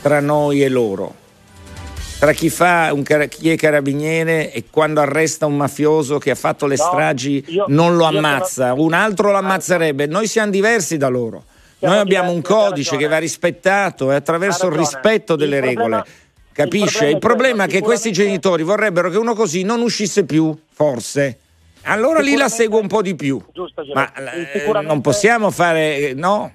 tra 0.00 0.20
noi 0.20 0.62
e 0.62 0.68
loro? 0.68 1.14
Tra 2.18 2.32
chi, 2.32 2.48
fa 2.48 2.90
un 2.92 3.02
chi 3.28 3.50
è 3.50 3.56
carabiniere 3.56 4.52
e 4.52 4.64
quando 4.70 5.00
arresta 5.00 5.46
un 5.46 5.56
mafioso 5.56 6.18
che 6.18 6.30
ha 6.30 6.34
fatto 6.36 6.66
le 6.66 6.76
No, 6.76 6.84
stragi 6.84 7.44
io- 7.48 7.64
non 7.68 7.96
lo 7.96 8.04
io 8.04 8.12
sono- 8.12 8.18
ammazza, 8.26 8.72
un 8.74 8.92
altro 8.92 9.30
lo 9.30 9.38
ammazzerebbe. 9.38 10.06
Noi 10.06 10.26
siamo 10.26 10.50
diversi 10.50 10.96
da 10.96 11.08
loro. 11.08 11.44
Siamo 11.78 11.94
Noi 11.94 12.02
abbiamo 12.02 12.30
un 12.30 12.36
diversi, 12.40 12.52
ha 12.52 12.64
codice 12.68 12.96
che 12.96 13.08
va 13.08 13.18
rispettato 13.18 14.10
e 14.10 14.14
attraverso 14.14 14.68
il 14.68 14.72
rispetto 14.74 15.36
delle 15.36 15.56
Il 15.58 15.62
problema- 15.64 15.96
regole. 15.96 16.10
Capisce? 16.52 17.04
il 17.06 17.10
Il 17.14 17.18
problema 17.18 17.64
problema 17.64 17.64
è 17.64 17.66
che 17.66 17.80
questi 17.80 18.12
genitori 18.12 18.62
vorrebbero 18.62 19.10
che 19.10 19.18
uno 19.18 19.34
così 19.34 19.64
non 19.64 19.80
uscisse 19.82 20.24
più, 20.24 20.56
forse. 20.72 21.38
Allora 21.84 22.20
lì 22.20 22.36
la 22.36 22.48
seguo 22.48 22.78
un 22.80 22.88
po' 22.88 23.02
di 23.02 23.14
più. 23.14 23.42
Giusto. 23.52 23.84
Ma 23.92 24.12
eh, 24.14 24.82
non 24.82 25.00
possiamo 25.00 25.50
fare, 25.50 26.14
no? 26.14 26.52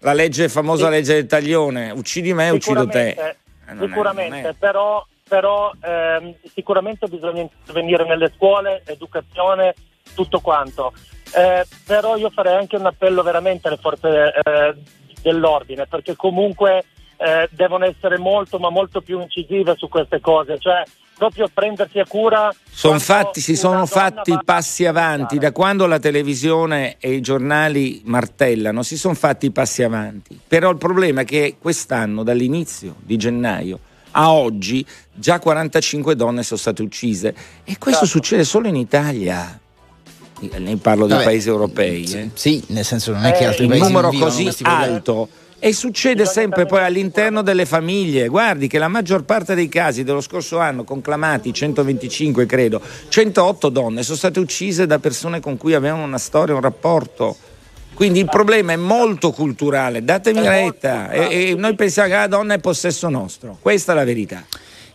La 0.00 0.12
legge, 0.12 0.48
famosa 0.48 0.86
Sì. 0.86 0.90
legge 0.90 1.14
del 1.14 1.26
taglione, 1.26 1.90
uccidi 1.90 2.32
me, 2.34 2.50
uccido 2.50 2.86
te. 2.86 3.08
Sicuramente, 3.16 3.36
Eh, 3.66 3.86
sicuramente, 3.86 4.48
è- 4.50 4.54
però, 4.58 5.06
però 5.26 5.72
ehm, 5.82 6.34
sicuramente 6.52 7.06
bisogna 7.08 7.40
intervenire 7.40 8.04
nelle 8.06 8.30
scuole, 8.36 8.82
educazione, 8.84 9.74
tutto 10.14 10.40
quanto. 10.40 10.92
Eh, 11.34 11.64
però 11.86 12.16
io 12.16 12.30
farei 12.30 12.56
anche 12.56 12.76
un 12.76 12.86
appello 12.86 13.22
veramente 13.22 13.66
alle 13.68 13.78
forze 13.78 14.32
eh, 14.44 14.74
dell'ordine, 15.22 15.86
perché 15.86 16.14
comunque 16.14 16.84
eh, 17.16 17.48
devono 17.52 17.86
essere 17.86 18.18
molto 18.18 18.58
ma 18.58 18.68
molto 18.70 19.00
più 19.00 19.20
incisive 19.20 19.74
su 19.76 19.88
queste 19.88 20.20
cose, 20.20 20.58
cioè 20.58 20.82
proprio 21.16 21.48
prendersi 21.52 21.98
a 21.98 22.06
cura. 22.06 22.54
Son 22.70 22.98
fatti, 23.00 23.40
si 23.40 23.56
sono 23.56 23.86
fatti 23.86 24.36
passi 24.44 24.84
avanti 24.84 25.38
da 25.38 25.52
quando 25.52 25.86
la 25.86 25.98
televisione 25.98 26.96
e 26.98 27.12
i 27.12 27.20
giornali 27.20 28.02
martellano, 28.04 28.82
si 28.82 28.96
sono 28.96 29.14
fatti 29.14 29.50
passi 29.50 29.82
avanti. 29.82 30.38
Però 30.46 30.70
il 30.70 30.76
problema 30.76 31.22
è 31.22 31.24
che 31.24 31.56
quest'anno, 31.58 32.22
dall'inizio 32.22 32.96
di 33.00 33.16
gennaio 33.16 33.78
a 34.16 34.32
oggi, 34.32 34.84
già 35.12 35.38
45 35.38 36.14
donne 36.16 36.42
sono 36.42 36.58
state 36.58 36.82
uccise 36.82 37.34
e 37.64 37.78
questo 37.78 38.04
certo. 38.04 38.18
succede 38.18 38.44
solo 38.44 38.68
in 38.68 38.76
Italia. 38.76 39.58
Ne 40.40 40.76
parlo 40.76 41.06
dei 41.06 41.22
paesi 41.22 41.48
europei. 41.48 42.04
Eh. 42.12 42.30
Sì, 42.34 42.62
nel 42.68 42.84
senso 42.84 43.12
non 43.12 43.24
è 43.24 43.32
che 43.32 43.46
altri 43.46 43.64
eh, 43.64 43.68
paesi 43.68 43.82
un 43.82 43.88
numero 43.88 44.10
così 44.10 44.52
alto 44.62 45.28
e 45.64 45.72
succede 45.72 46.26
sempre 46.26 46.66
poi 46.66 46.84
all'interno 46.84 47.40
delle 47.40 47.64
famiglie. 47.64 48.28
Guardi 48.28 48.68
che 48.68 48.76
la 48.76 48.88
maggior 48.88 49.24
parte 49.24 49.54
dei 49.54 49.70
casi 49.70 50.04
dello 50.04 50.20
scorso 50.20 50.58
anno, 50.58 50.84
conclamati 50.84 51.54
125 51.54 52.44
credo, 52.44 52.82
108 53.08 53.70
donne 53.70 54.02
sono 54.02 54.18
state 54.18 54.40
uccise 54.40 54.86
da 54.86 54.98
persone 54.98 55.40
con 55.40 55.56
cui 55.56 55.72
avevano 55.72 56.02
una 56.02 56.18
storia, 56.18 56.54
un 56.54 56.60
rapporto. 56.60 57.34
Quindi 57.94 58.18
il 58.18 58.26
problema 58.26 58.72
è 58.72 58.76
molto 58.76 59.30
culturale, 59.30 60.04
datemi 60.04 60.46
retta. 60.46 61.10
E, 61.10 61.52
e 61.52 61.54
noi 61.54 61.74
pensiamo 61.74 62.10
che 62.10 62.14
la 62.14 62.26
donna 62.26 62.52
è 62.52 62.58
possesso 62.58 63.08
nostro. 63.08 63.56
Questa 63.58 63.92
è 63.92 63.94
la 63.94 64.04
verità. 64.04 64.44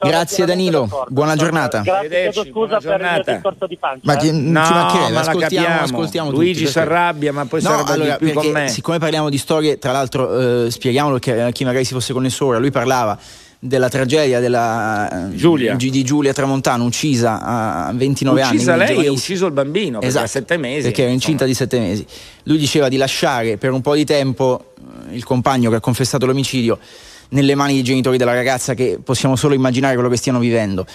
Grazie 0.01 0.45
Danilo, 0.45 1.05
buona 1.09 1.35
giornata. 1.35 1.81
Grazie, 1.81 2.31
scusa 2.49 2.79
per 2.79 3.01
il 3.01 3.33
discorso 3.33 3.67
di 3.67 3.77
pancia. 3.77 4.01
Ma 4.03 4.15
chi, 4.15 4.31
no, 4.31 4.51
ma 4.51 5.19
ascoltiamo, 5.19 5.81
ascoltiamo 5.81 6.31
Luigi 6.31 6.67
si 6.67 6.79
arrabbia, 6.79 7.33
ma 7.33 7.45
poi 7.45 7.61
no, 7.61 7.83
si 7.85 7.91
allora, 7.91 8.15
più 8.15 8.31
con 8.33 8.47
me. 8.47 8.69
Siccome 8.69 8.97
parliamo 8.97 9.29
di 9.29 9.37
storie, 9.37 9.77
tra 9.77 9.91
l'altro 9.91 10.65
eh, 10.65 10.71
spieghiamolo 10.71 11.15
a 11.15 11.51
chi 11.51 11.63
magari 11.65 11.83
si 11.83 11.93
fosse 11.93 12.13
connesso 12.13 12.45
ora, 12.45 12.59
lui 12.59 12.71
parlava 12.71 13.17
della 13.61 13.89
tragedia 13.89 14.39
della, 14.39 15.27
Giulia. 15.33 15.75
di 15.75 16.03
Giulia 16.03 16.31
Tramontano 16.31 16.85
uccisa 16.85 17.41
a 17.41 17.91
29 17.93 18.41
uccisa 18.41 18.71
anni. 18.71 18.83
Uccisa 18.83 18.93
lei 19.01 19.05
e 19.05 19.09
ucciso 19.09 19.45
il 19.47 19.51
bambino 19.51 19.99
esatto, 20.01 20.25
perché, 20.31 20.39
7 20.39 20.57
mesi, 20.57 20.81
perché 20.83 21.01
era 21.01 21.11
incinta 21.11 21.45
insomma. 21.45 21.67
di 21.69 21.77
7 21.77 21.79
mesi. 21.79 22.05
Lui 22.43 22.57
diceva 22.57 22.87
di 22.87 22.95
lasciare 22.95 23.57
per 23.57 23.73
un 23.73 23.81
po' 23.81 23.95
di 23.95 24.05
tempo 24.05 24.73
eh, 25.09 25.15
il 25.15 25.25
compagno 25.25 25.69
che 25.69 25.75
ha 25.75 25.81
confessato 25.81 26.25
l'omicidio 26.25 26.79
nelle 27.29 27.55
mani 27.55 27.73
dei 27.73 27.83
genitori 27.83 28.17
della 28.17 28.33
ragazza 28.33 28.73
che 28.73 28.99
possiamo 29.03 29.35
solo 29.35 29.53
immaginare 29.53 29.93
quello 29.93 30.09
che 30.09 30.17
stiano 30.17 30.39
vivendo. 30.39 30.85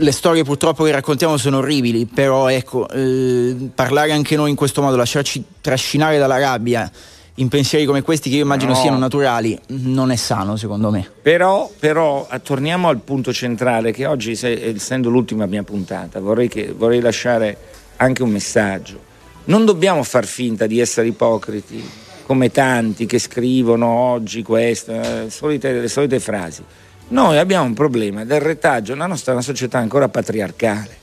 Le 0.00 0.12
storie 0.12 0.44
purtroppo 0.44 0.84
che 0.84 0.92
raccontiamo 0.92 1.36
sono 1.36 1.58
orribili, 1.58 2.06
però 2.06 2.48
ecco, 2.48 2.88
eh, 2.88 3.70
parlare 3.74 4.12
anche 4.12 4.36
noi 4.36 4.50
in 4.50 4.56
questo 4.56 4.80
modo, 4.80 4.96
lasciarci 4.96 5.44
trascinare 5.60 6.18
dalla 6.18 6.38
rabbia 6.38 6.90
in 7.38 7.48
pensieri 7.48 7.84
come 7.84 8.02
questi 8.02 8.30
che 8.30 8.36
io 8.36 8.42
immagino 8.42 8.72
no. 8.72 8.78
siano 8.78 8.98
naturali, 8.98 9.58
non 9.68 10.10
è 10.10 10.16
sano 10.16 10.56
secondo 10.56 10.90
me. 10.90 11.08
Però, 11.22 11.70
però 11.78 12.26
torniamo 12.42 12.88
al 12.88 12.98
punto 12.98 13.32
centrale 13.32 13.92
che 13.92 14.06
oggi, 14.06 14.32
essendo 14.32 15.08
l'ultima 15.08 15.46
mia 15.46 15.62
puntata, 15.62 16.20
vorrei, 16.20 16.48
che, 16.48 16.72
vorrei 16.76 17.00
lasciare 17.00 17.56
anche 17.96 18.22
un 18.22 18.30
messaggio. 18.30 19.06
Non 19.44 19.64
dobbiamo 19.64 20.02
far 20.02 20.26
finta 20.26 20.66
di 20.66 20.78
essere 20.78 21.08
ipocriti 21.08 22.06
come 22.28 22.50
tanti 22.50 23.06
che 23.06 23.18
scrivono 23.18 23.86
oggi 23.86 24.42
questo, 24.42 24.92
eh, 24.92 25.30
solite, 25.30 25.72
le 25.72 25.88
solite 25.88 26.20
frasi. 26.20 26.62
Noi 27.08 27.38
abbiamo 27.38 27.64
un 27.64 27.72
problema 27.72 28.22
del 28.26 28.42
retaggio, 28.42 28.94
la 28.94 29.06
nostra 29.06 29.32
è 29.32 29.34
una 29.34 29.42
società 29.42 29.78
ancora 29.78 30.10
patriarcale. 30.10 30.98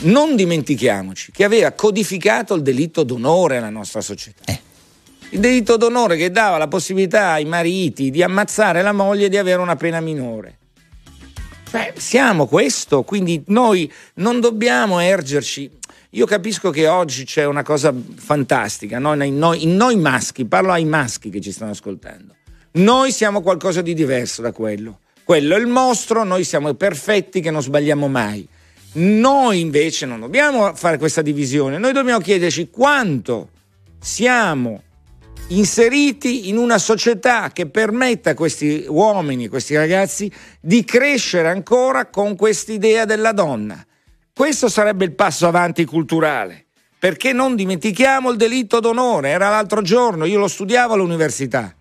Non 0.00 0.34
dimentichiamoci 0.34 1.30
che 1.30 1.44
aveva 1.44 1.70
codificato 1.70 2.54
il 2.54 2.62
delitto 2.62 3.04
d'onore 3.04 3.58
alla 3.58 3.70
nostra 3.70 4.00
società. 4.00 4.50
Eh. 4.50 4.60
Il 5.28 5.38
delitto 5.38 5.76
d'onore 5.76 6.16
che 6.16 6.32
dava 6.32 6.58
la 6.58 6.66
possibilità 6.66 7.30
ai 7.30 7.44
mariti 7.44 8.10
di 8.10 8.24
ammazzare 8.24 8.82
la 8.82 8.92
moglie 8.92 9.26
e 9.26 9.28
di 9.28 9.36
avere 9.36 9.60
una 9.60 9.76
pena 9.76 10.00
minore. 10.00 10.56
Cioè, 11.70 11.92
siamo 11.96 12.46
questo, 12.46 13.04
quindi 13.04 13.44
noi 13.46 13.90
non 14.14 14.40
dobbiamo 14.40 14.98
ergerci 14.98 15.70
io 16.14 16.26
capisco 16.26 16.70
che 16.70 16.86
oggi 16.86 17.24
c'è 17.24 17.44
una 17.44 17.64
cosa 17.64 17.92
fantastica, 18.16 19.00
no? 19.00 19.20
in, 19.24 19.36
noi, 19.36 19.64
in 19.64 19.74
noi 19.74 19.96
maschi, 19.96 20.44
parlo 20.44 20.70
ai 20.70 20.84
maschi 20.84 21.28
che 21.28 21.40
ci 21.40 21.50
stanno 21.50 21.72
ascoltando. 21.72 22.36
Noi 22.72 23.10
siamo 23.10 23.40
qualcosa 23.40 23.82
di 23.82 23.94
diverso 23.94 24.40
da 24.40 24.52
quello. 24.52 25.00
Quello 25.24 25.56
è 25.56 25.58
il 25.58 25.66
mostro, 25.66 26.22
noi 26.22 26.44
siamo 26.44 26.72
perfetti 26.74 27.40
che 27.40 27.50
non 27.50 27.62
sbagliamo 27.62 28.06
mai. 28.06 28.46
Noi 28.92 29.58
invece 29.58 30.06
non 30.06 30.20
dobbiamo 30.20 30.72
fare 30.76 30.98
questa 30.98 31.20
divisione, 31.20 31.78
noi 31.78 31.92
dobbiamo 31.92 32.20
chiederci 32.20 32.70
quanto 32.70 33.48
siamo 33.98 34.82
inseriti 35.48 36.48
in 36.48 36.58
una 36.58 36.78
società 36.78 37.50
che 37.52 37.66
permetta 37.66 38.30
a 38.30 38.34
questi 38.34 38.84
uomini, 38.86 39.46
a 39.46 39.48
questi 39.48 39.74
ragazzi 39.74 40.30
di 40.60 40.84
crescere 40.84 41.48
ancora 41.48 42.06
con 42.06 42.36
quest'idea 42.36 43.04
della 43.04 43.32
donna. 43.32 43.84
Questo 44.36 44.68
sarebbe 44.68 45.04
il 45.04 45.14
passo 45.14 45.46
avanti 45.46 45.84
culturale, 45.84 46.66
perché 46.98 47.32
non 47.32 47.54
dimentichiamo 47.54 48.32
il 48.32 48.36
delitto 48.36 48.80
d'onore, 48.80 49.28
era 49.28 49.48
l'altro 49.48 49.80
giorno, 49.80 50.24
io 50.24 50.40
lo 50.40 50.48
studiavo 50.48 50.94
all'università. 50.94 51.72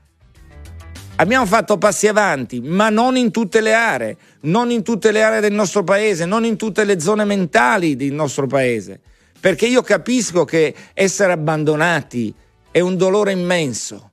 Abbiamo 1.16 1.48
fatto 1.48 1.80
passi 1.80 2.08
avanti, 2.08 2.62
ma 2.62 2.90
non 2.90 3.18
in 3.18 3.32
tutte 3.32 3.60
le 3.60 3.74
aree, 3.74 4.18
non 4.42 4.70
in 4.70 4.84
tutte 4.84 5.12
le 5.12 5.24
aree 5.24 5.40
del 5.40 5.52
nostro 5.52 5.84
paese, 5.84 6.26
non 6.26 6.46
in 6.46 6.56
tutte 6.56 6.84
le 6.84 7.00
zone 7.00 7.26
mentali 7.26 7.96
del 7.96 8.14
nostro 8.14 8.46
paese, 8.46 9.00
perché 9.40 9.66
io 9.66 9.82
capisco 9.82 10.46
che 10.46 10.76
essere 10.94 11.32
abbandonati 11.32 12.32
è 12.70 12.82
un 12.82 12.96
dolore 12.98 13.32
immenso, 13.32 14.12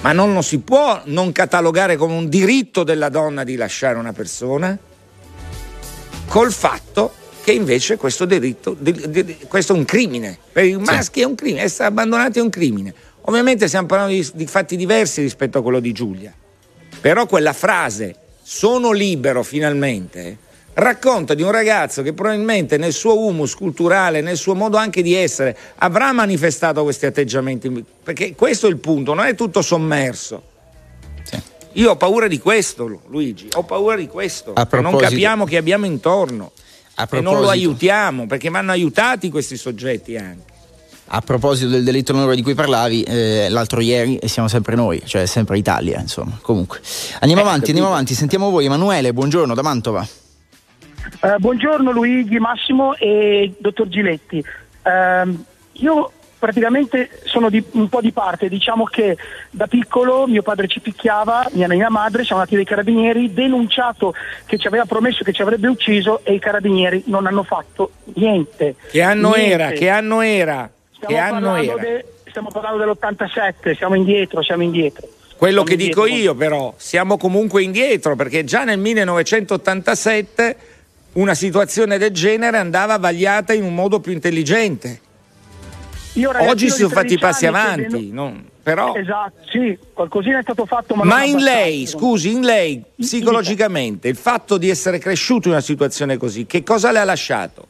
ma 0.00 0.10
non 0.10 0.34
lo 0.34 0.42
si 0.42 0.58
può 0.58 1.00
non 1.04 1.30
catalogare 1.30 1.94
come 1.96 2.14
un 2.14 2.28
diritto 2.28 2.82
della 2.82 3.08
donna 3.08 3.44
di 3.44 3.54
lasciare 3.54 3.98
una 3.98 4.12
persona 4.12 4.76
col 6.26 6.52
fatto 6.52 7.18
che 7.42 7.52
invece 7.52 7.96
questo 7.96 8.24
diritto, 8.24 8.76
questo 9.48 9.74
è 9.74 9.76
un 9.76 9.84
crimine, 9.84 10.38
per 10.52 10.64
i 10.64 10.76
maschi 10.76 11.20
sì. 11.20 11.24
è 11.24 11.24
un 11.24 11.34
crimine, 11.34 11.62
essere 11.62 11.88
abbandonati 11.88 12.38
è 12.38 12.42
un 12.42 12.50
crimine. 12.50 12.94
Ovviamente 13.22 13.66
stiamo 13.66 13.86
parlando 13.86 14.14
di, 14.14 14.28
di 14.34 14.46
fatti 14.46 14.76
diversi 14.76 15.20
rispetto 15.20 15.58
a 15.58 15.62
quello 15.62 15.80
di 15.80 15.92
Giulia, 15.92 16.32
però 17.00 17.26
quella 17.26 17.52
frase, 17.52 18.16
sono 18.42 18.90
libero 18.92 19.42
finalmente, 19.42 20.36
racconta 20.74 21.34
di 21.34 21.42
un 21.42 21.50
ragazzo 21.50 22.02
che 22.02 22.12
probabilmente 22.12 22.76
nel 22.76 22.92
suo 22.92 23.18
humus 23.18 23.54
culturale, 23.54 24.20
nel 24.20 24.36
suo 24.36 24.54
modo 24.54 24.76
anche 24.76 25.02
di 25.02 25.14
essere, 25.14 25.56
avrà 25.76 26.12
manifestato 26.12 26.82
questi 26.82 27.06
atteggiamenti, 27.06 27.84
perché 28.02 28.34
questo 28.34 28.66
è 28.66 28.70
il 28.70 28.78
punto, 28.78 29.14
non 29.14 29.24
è 29.24 29.34
tutto 29.34 29.62
sommerso. 29.62 30.48
Io 31.74 31.92
ho 31.92 31.96
paura 31.96 32.26
di 32.26 32.40
questo, 32.40 33.02
Luigi, 33.08 33.48
ho 33.54 33.62
paura 33.62 33.94
di 33.94 34.08
questo, 34.08 34.54
non 34.72 34.96
capiamo 34.96 35.44
che 35.44 35.56
abbiamo 35.56 35.86
intorno 35.86 36.50
e 37.10 37.20
non 37.20 37.40
lo 37.40 37.48
aiutiamo 37.48 38.26
perché 38.26 38.50
vanno 38.50 38.72
aiutati 38.72 39.30
questi 39.30 39.56
soggetti 39.56 40.16
anche. 40.16 40.48
A 41.12 41.20
proposito 41.22 41.70
del 41.70 41.82
delitto 41.82 42.12
d'onore 42.12 42.36
di 42.36 42.42
cui 42.42 42.54
parlavi, 42.54 43.02
eh, 43.02 43.48
l'altro 43.48 43.80
ieri 43.80 44.16
e 44.18 44.28
siamo 44.28 44.46
sempre 44.46 44.76
noi, 44.76 45.02
cioè 45.04 45.26
sempre 45.26 45.58
Italia, 45.58 45.98
insomma. 45.98 46.38
Comunque. 46.40 46.80
Andiamo 47.18 47.42
eh, 47.42 47.46
avanti, 47.46 47.70
andiamo 47.70 47.90
avanti, 47.90 48.14
sentiamo 48.14 48.48
voi. 48.50 48.66
Emanuele, 48.66 49.12
buongiorno 49.12 49.52
da 49.54 49.62
Mantova. 49.62 50.06
Eh, 51.22 51.36
buongiorno 51.38 51.90
Luigi, 51.90 52.38
Massimo 52.38 52.94
e 52.94 53.54
dottor 53.58 53.88
Giletti. 53.88 54.44
Ehm, 54.82 55.44
io 55.72 56.12
praticamente 56.40 57.10
sono 57.24 57.50
di, 57.50 57.62
un 57.72 57.88
po' 57.88 58.00
di 58.00 58.10
parte, 58.10 58.48
diciamo 58.48 58.84
che 58.84 59.16
da 59.50 59.66
piccolo 59.66 60.26
mio 60.26 60.42
padre 60.42 60.66
ci 60.66 60.80
picchiava, 60.80 61.46
mia, 61.52 61.68
mia 61.68 61.90
madre, 61.90 62.24
siamo 62.24 62.40
andati 62.40 62.56
dai 62.56 62.64
carabinieri, 62.64 63.32
denunciato 63.32 64.14
che 64.46 64.58
ci 64.58 64.66
aveva 64.66 64.86
promesso 64.86 65.22
che 65.22 65.32
ci 65.32 65.42
avrebbe 65.42 65.68
ucciso 65.68 66.24
e 66.24 66.32
i 66.32 66.38
carabinieri 66.40 67.04
non 67.06 67.26
hanno 67.26 67.44
fatto 67.44 67.90
niente. 68.14 68.74
Che 68.90 69.02
anno 69.02 69.34
niente. 69.34 69.52
era? 69.52 69.70
Che 69.70 69.88
anno 69.88 70.20
era? 70.22 70.70
Stiamo, 70.90 71.14
che 71.14 71.20
anno 71.20 71.56
era? 71.56 71.76
De, 71.76 72.04
stiamo 72.28 72.48
parlando 72.50 72.78
dell'87, 72.78 73.76
siamo 73.76 73.94
indietro, 73.94 74.42
siamo 74.42 74.62
indietro. 74.62 75.06
Quello 75.36 75.62
siamo 75.62 75.64
che 75.64 75.72
indietro. 75.74 76.04
dico 76.04 76.16
io 76.16 76.34
però, 76.34 76.72
siamo 76.78 77.18
comunque 77.18 77.62
indietro 77.62 78.16
perché 78.16 78.44
già 78.44 78.64
nel 78.64 78.78
1987 78.78 80.56
una 81.12 81.34
situazione 81.34 81.98
del 81.98 82.12
genere 82.12 82.56
andava 82.56 82.96
vagliata 82.96 83.52
in 83.52 83.62
un 83.62 83.74
modo 83.74 84.00
più 84.00 84.12
intelligente. 84.12 85.00
Oggi 86.40 86.70
si 86.70 86.78
sono 86.78 86.88
fatti 86.88 87.18
passi 87.18 87.46
avanti, 87.46 88.10
non, 88.10 88.44
però... 88.62 88.94
Esatto, 88.94 89.48
sì, 89.48 89.78
qualcosina 89.92 90.38
è 90.38 90.42
stato 90.42 90.66
fatto. 90.66 90.94
Ma, 90.94 91.04
ma 91.04 91.24
in 91.24 91.38
lei, 91.38 91.86
scusi, 91.86 92.32
in 92.32 92.40
lei, 92.40 92.82
psicologicamente, 92.96 94.08
il 94.08 94.16
fatto 94.16 94.58
di 94.58 94.68
essere 94.68 94.98
cresciuto 94.98 95.48
in 95.48 95.54
una 95.54 95.62
situazione 95.62 96.16
così, 96.16 96.46
che 96.46 96.62
cosa 96.62 96.90
le 96.90 96.98
ha 96.98 97.04
lasciato? 97.04 97.66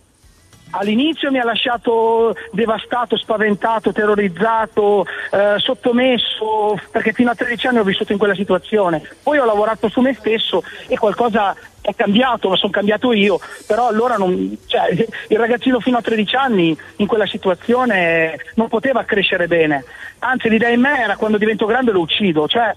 All'inizio 0.72 1.32
mi 1.32 1.38
ha 1.40 1.44
lasciato 1.44 2.34
devastato, 2.52 3.16
spaventato, 3.16 3.92
terrorizzato, 3.92 5.04
eh, 5.32 5.54
sottomesso, 5.58 6.78
perché 6.92 7.12
fino 7.12 7.30
a 7.30 7.34
13 7.34 7.66
anni 7.66 7.78
ho 7.78 7.84
vissuto 7.84 8.12
in 8.12 8.18
quella 8.18 8.36
situazione. 8.36 9.02
Poi 9.22 9.38
ho 9.38 9.44
lavorato 9.44 9.88
su 9.88 10.00
me 10.00 10.14
stesso 10.14 10.62
e 10.86 10.96
qualcosa 10.96 11.56
è 11.80 11.94
cambiato, 11.94 12.48
ma 12.48 12.56
sono 12.56 12.72
cambiato 12.72 13.12
io. 13.12 13.40
Però 13.66 13.88
allora 13.88 14.16
non, 14.16 14.56
cioè, 14.66 14.90
il 15.28 15.38
ragazzino 15.38 15.80
fino 15.80 15.98
a 15.98 16.02
13 16.02 16.36
anni 16.36 16.76
in 16.96 17.06
quella 17.06 17.26
situazione 17.26 18.36
non 18.54 18.68
poteva 18.68 19.04
crescere 19.04 19.46
bene. 19.46 19.84
Anzi 20.20 20.48
l'idea 20.48 20.68
in 20.68 20.80
me 20.80 21.00
era 21.00 21.16
quando 21.16 21.38
divento 21.38 21.66
grande 21.66 21.92
lo 21.92 22.00
uccido. 22.00 22.46
Cioè, 22.46 22.72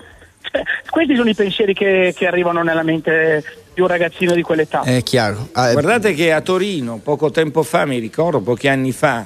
questi 0.89 1.15
sono 1.15 1.29
i 1.29 1.35
pensieri 1.35 1.73
che, 1.73 2.13
che 2.15 2.27
arrivano 2.27 2.63
nella 2.63 2.83
mente 2.83 3.43
di 3.73 3.81
un 3.81 3.87
ragazzino 3.87 4.33
di 4.33 4.41
quell'età. 4.41 4.81
È 4.81 5.01
chiaro. 5.03 5.49
Ah, 5.53 5.71
Guardate 5.71 6.13
che 6.13 6.31
a 6.31 6.41
Torino, 6.41 6.99
poco 7.03 7.31
tempo 7.31 7.63
fa, 7.63 7.85
mi 7.85 7.99
ricordo, 7.99 8.39
pochi 8.41 8.67
anni 8.67 8.91
fa, 8.91 9.25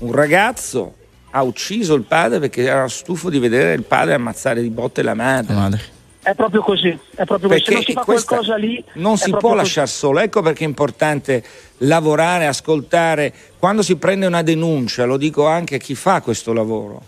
un 0.00 0.12
ragazzo 0.12 0.94
ha 1.32 1.42
ucciso 1.42 1.94
il 1.94 2.02
padre 2.02 2.40
perché 2.40 2.62
era 2.62 2.88
stufo 2.88 3.30
di 3.30 3.38
vedere 3.38 3.74
il 3.74 3.82
padre 3.82 4.14
ammazzare 4.14 4.62
di 4.62 4.70
botte 4.70 5.02
la 5.02 5.14
madre. 5.14 5.54
La 5.54 5.60
madre. 5.60 5.80
È 6.22 6.34
proprio 6.34 6.60
così, 6.60 6.96
è 7.14 7.24
proprio 7.24 7.48
così. 7.48 7.64
Se 7.64 7.72
non 7.72 7.82
si 7.82 7.92
fa 7.92 8.04
qualcosa 8.04 8.56
lì. 8.56 8.84
Non 8.94 9.16
si 9.16 9.30
può 9.30 9.54
lasciare 9.54 9.86
solo. 9.86 10.20
Ecco 10.20 10.42
perché 10.42 10.64
è 10.64 10.66
importante 10.66 11.42
lavorare, 11.78 12.46
ascoltare. 12.46 13.32
Quando 13.58 13.82
si 13.82 13.96
prende 13.96 14.26
una 14.26 14.42
denuncia, 14.42 15.04
lo 15.04 15.16
dico 15.16 15.46
anche 15.46 15.76
a 15.76 15.78
chi 15.78 15.94
fa 15.94 16.20
questo 16.20 16.52
lavoro, 16.52 17.02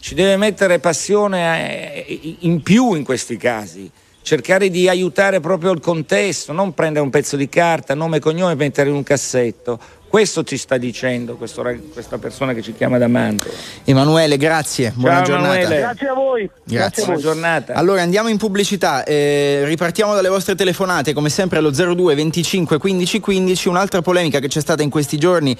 ci 0.00 0.14
deve 0.14 0.36
mettere 0.36 0.78
passione 0.78 2.06
eh, 2.06 2.36
in 2.40 2.62
più 2.62 2.94
in 2.94 3.04
questi 3.04 3.36
casi. 3.36 3.90
Cercare 4.22 4.70
di 4.70 4.88
aiutare 4.88 5.40
proprio 5.40 5.70
il 5.72 5.80
contesto, 5.80 6.54
non 6.54 6.72
prendere 6.72 7.04
un 7.04 7.10
pezzo 7.10 7.36
di 7.36 7.50
carta, 7.50 7.94
nome 7.94 8.16
e 8.16 8.20
cognome 8.20 8.52
e 8.52 8.56
mettere 8.56 8.88
in 8.88 8.94
un 8.96 9.02
cassetto. 9.02 9.78
Questo 10.14 10.44
ci 10.44 10.58
sta 10.58 10.76
dicendo 10.76 11.34
questo, 11.34 11.64
questa 11.92 12.18
persona 12.18 12.54
che 12.54 12.62
ci 12.62 12.72
chiama 12.72 12.98
da 12.98 13.08
Mantova. 13.08 13.52
Emanuele, 13.82 14.36
grazie. 14.36 14.92
Buona 14.94 15.16
Ciao, 15.16 15.24
giornata. 15.24 15.58
Emanuele. 15.58 15.80
Grazie 15.80 16.06
a 16.06 16.14
voi. 16.14 16.40
Grazie. 16.44 16.76
grazie 16.76 17.02
Buona 17.02 17.20
giornata. 17.20 17.72
Allora 17.72 18.02
andiamo 18.02 18.28
in 18.28 18.36
pubblicità. 18.36 19.02
Eh, 19.02 19.62
ripartiamo 19.64 20.14
dalle 20.14 20.28
vostre 20.28 20.54
telefonate, 20.54 21.14
come 21.14 21.30
sempre 21.30 21.58
allo 21.58 21.72
02 21.72 22.14
25 22.14 22.78
15 22.78 23.18
15. 23.18 23.66
Un'altra 23.66 24.02
polemica 24.02 24.38
che 24.38 24.46
c'è 24.46 24.60
stata 24.60 24.84
in 24.84 24.88
questi 24.88 25.18
giorni 25.18 25.56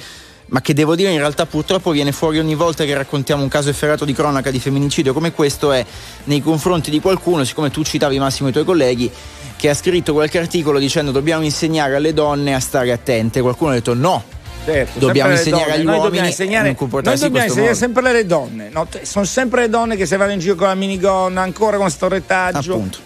ma 0.46 0.60
che 0.60 0.72
devo 0.72 0.94
dire 0.94 1.10
in 1.10 1.18
realtà 1.18 1.46
purtroppo 1.46 1.90
viene 1.90 2.12
fuori 2.12 2.38
ogni 2.38 2.54
volta 2.54 2.84
che 2.84 2.94
raccontiamo 2.94 3.42
un 3.42 3.48
caso 3.48 3.70
efferato 3.70 4.04
di 4.04 4.12
cronaca 4.12 4.50
di 4.50 4.60
femminicidio 4.60 5.14
come 5.14 5.32
questo 5.32 5.72
è 5.72 5.84
nei 6.24 6.42
confronti 6.42 6.92
di 6.92 7.00
qualcuno, 7.00 7.42
siccome 7.42 7.70
tu 7.70 7.82
citavi 7.82 8.20
Massimo 8.20 8.50
i 8.50 8.52
tuoi 8.52 8.64
colleghi, 8.64 9.10
che 9.56 9.68
ha 9.68 9.74
scritto 9.74 10.12
qualche 10.12 10.38
articolo 10.38 10.78
dicendo 10.78 11.10
dobbiamo 11.10 11.42
insegnare 11.42 11.96
alle 11.96 12.12
donne 12.12 12.54
a 12.54 12.60
stare 12.60 12.92
attente. 12.92 13.40
Qualcuno 13.40 13.70
ha 13.70 13.74
detto 13.74 13.94
no, 13.94 14.22
Certo, 14.64 14.98
dobbiamo 14.98 15.32
insegnare 15.32 15.72
agli 15.72 15.84
noi 15.84 15.98
uomini 15.98 16.26
insegnare, 16.26 16.74
noi 16.78 17.18
dobbiamo 17.18 17.46
insegnare 17.46 17.74
sempre 17.74 18.12
le 18.12 18.24
donne 18.24 18.70
no, 18.70 18.88
sono 19.02 19.26
sempre 19.26 19.62
le 19.62 19.68
donne 19.68 19.94
che 19.94 20.06
se 20.06 20.16
vanno 20.16 20.32
in 20.32 20.38
giro 20.38 20.54
con 20.54 20.68
la 20.68 20.74
minigonna 20.74 21.42
ancora 21.42 21.76
con 21.76 21.90
sto 21.90 22.08
retaggio. 22.08 22.74
Appunto. 22.74 22.98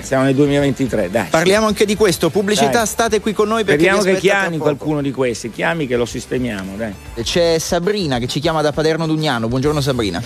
Siamo 0.00 0.24
nel 0.24 0.34
2023 0.34 1.10
dai. 1.10 1.26
Parliamo 1.28 1.66
anche 1.66 1.84
di 1.84 1.96
questo. 1.96 2.30
Pubblicità 2.30 2.70
dai. 2.70 2.86
state 2.86 3.20
qui 3.20 3.34
con 3.34 3.46
noi 3.46 3.64
perché 3.64 3.84
speriamo 3.84 4.02
che 4.02 4.16
chiami 4.16 4.56
qualcuno 4.56 5.02
di 5.02 5.12
questi. 5.12 5.50
Chiami 5.50 5.86
che 5.86 5.96
lo 5.96 6.06
sistemiamo 6.06 6.76
dai. 6.76 6.94
c'è 7.22 7.58
Sabrina 7.58 8.18
che 8.18 8.26
ci 8.26 8.40
chiama 8.40 8.62
da 8.62 8.72
Paderno 8.72 9.06
Dugnano. 9.06 9.48
Buongiorno 9.48 9.82
Sabrina. 9.82 10.22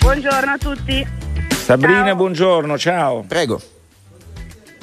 Buongiorno 0.00 0.50
a 0.50 0.58
tutti. 0.58 1.06
Sabrina 1.50 2.06
ciao. 2.06 2.16
buongiorno 2.16 2.78
ciao. 2.78 3.24
Prego 3.26 3.60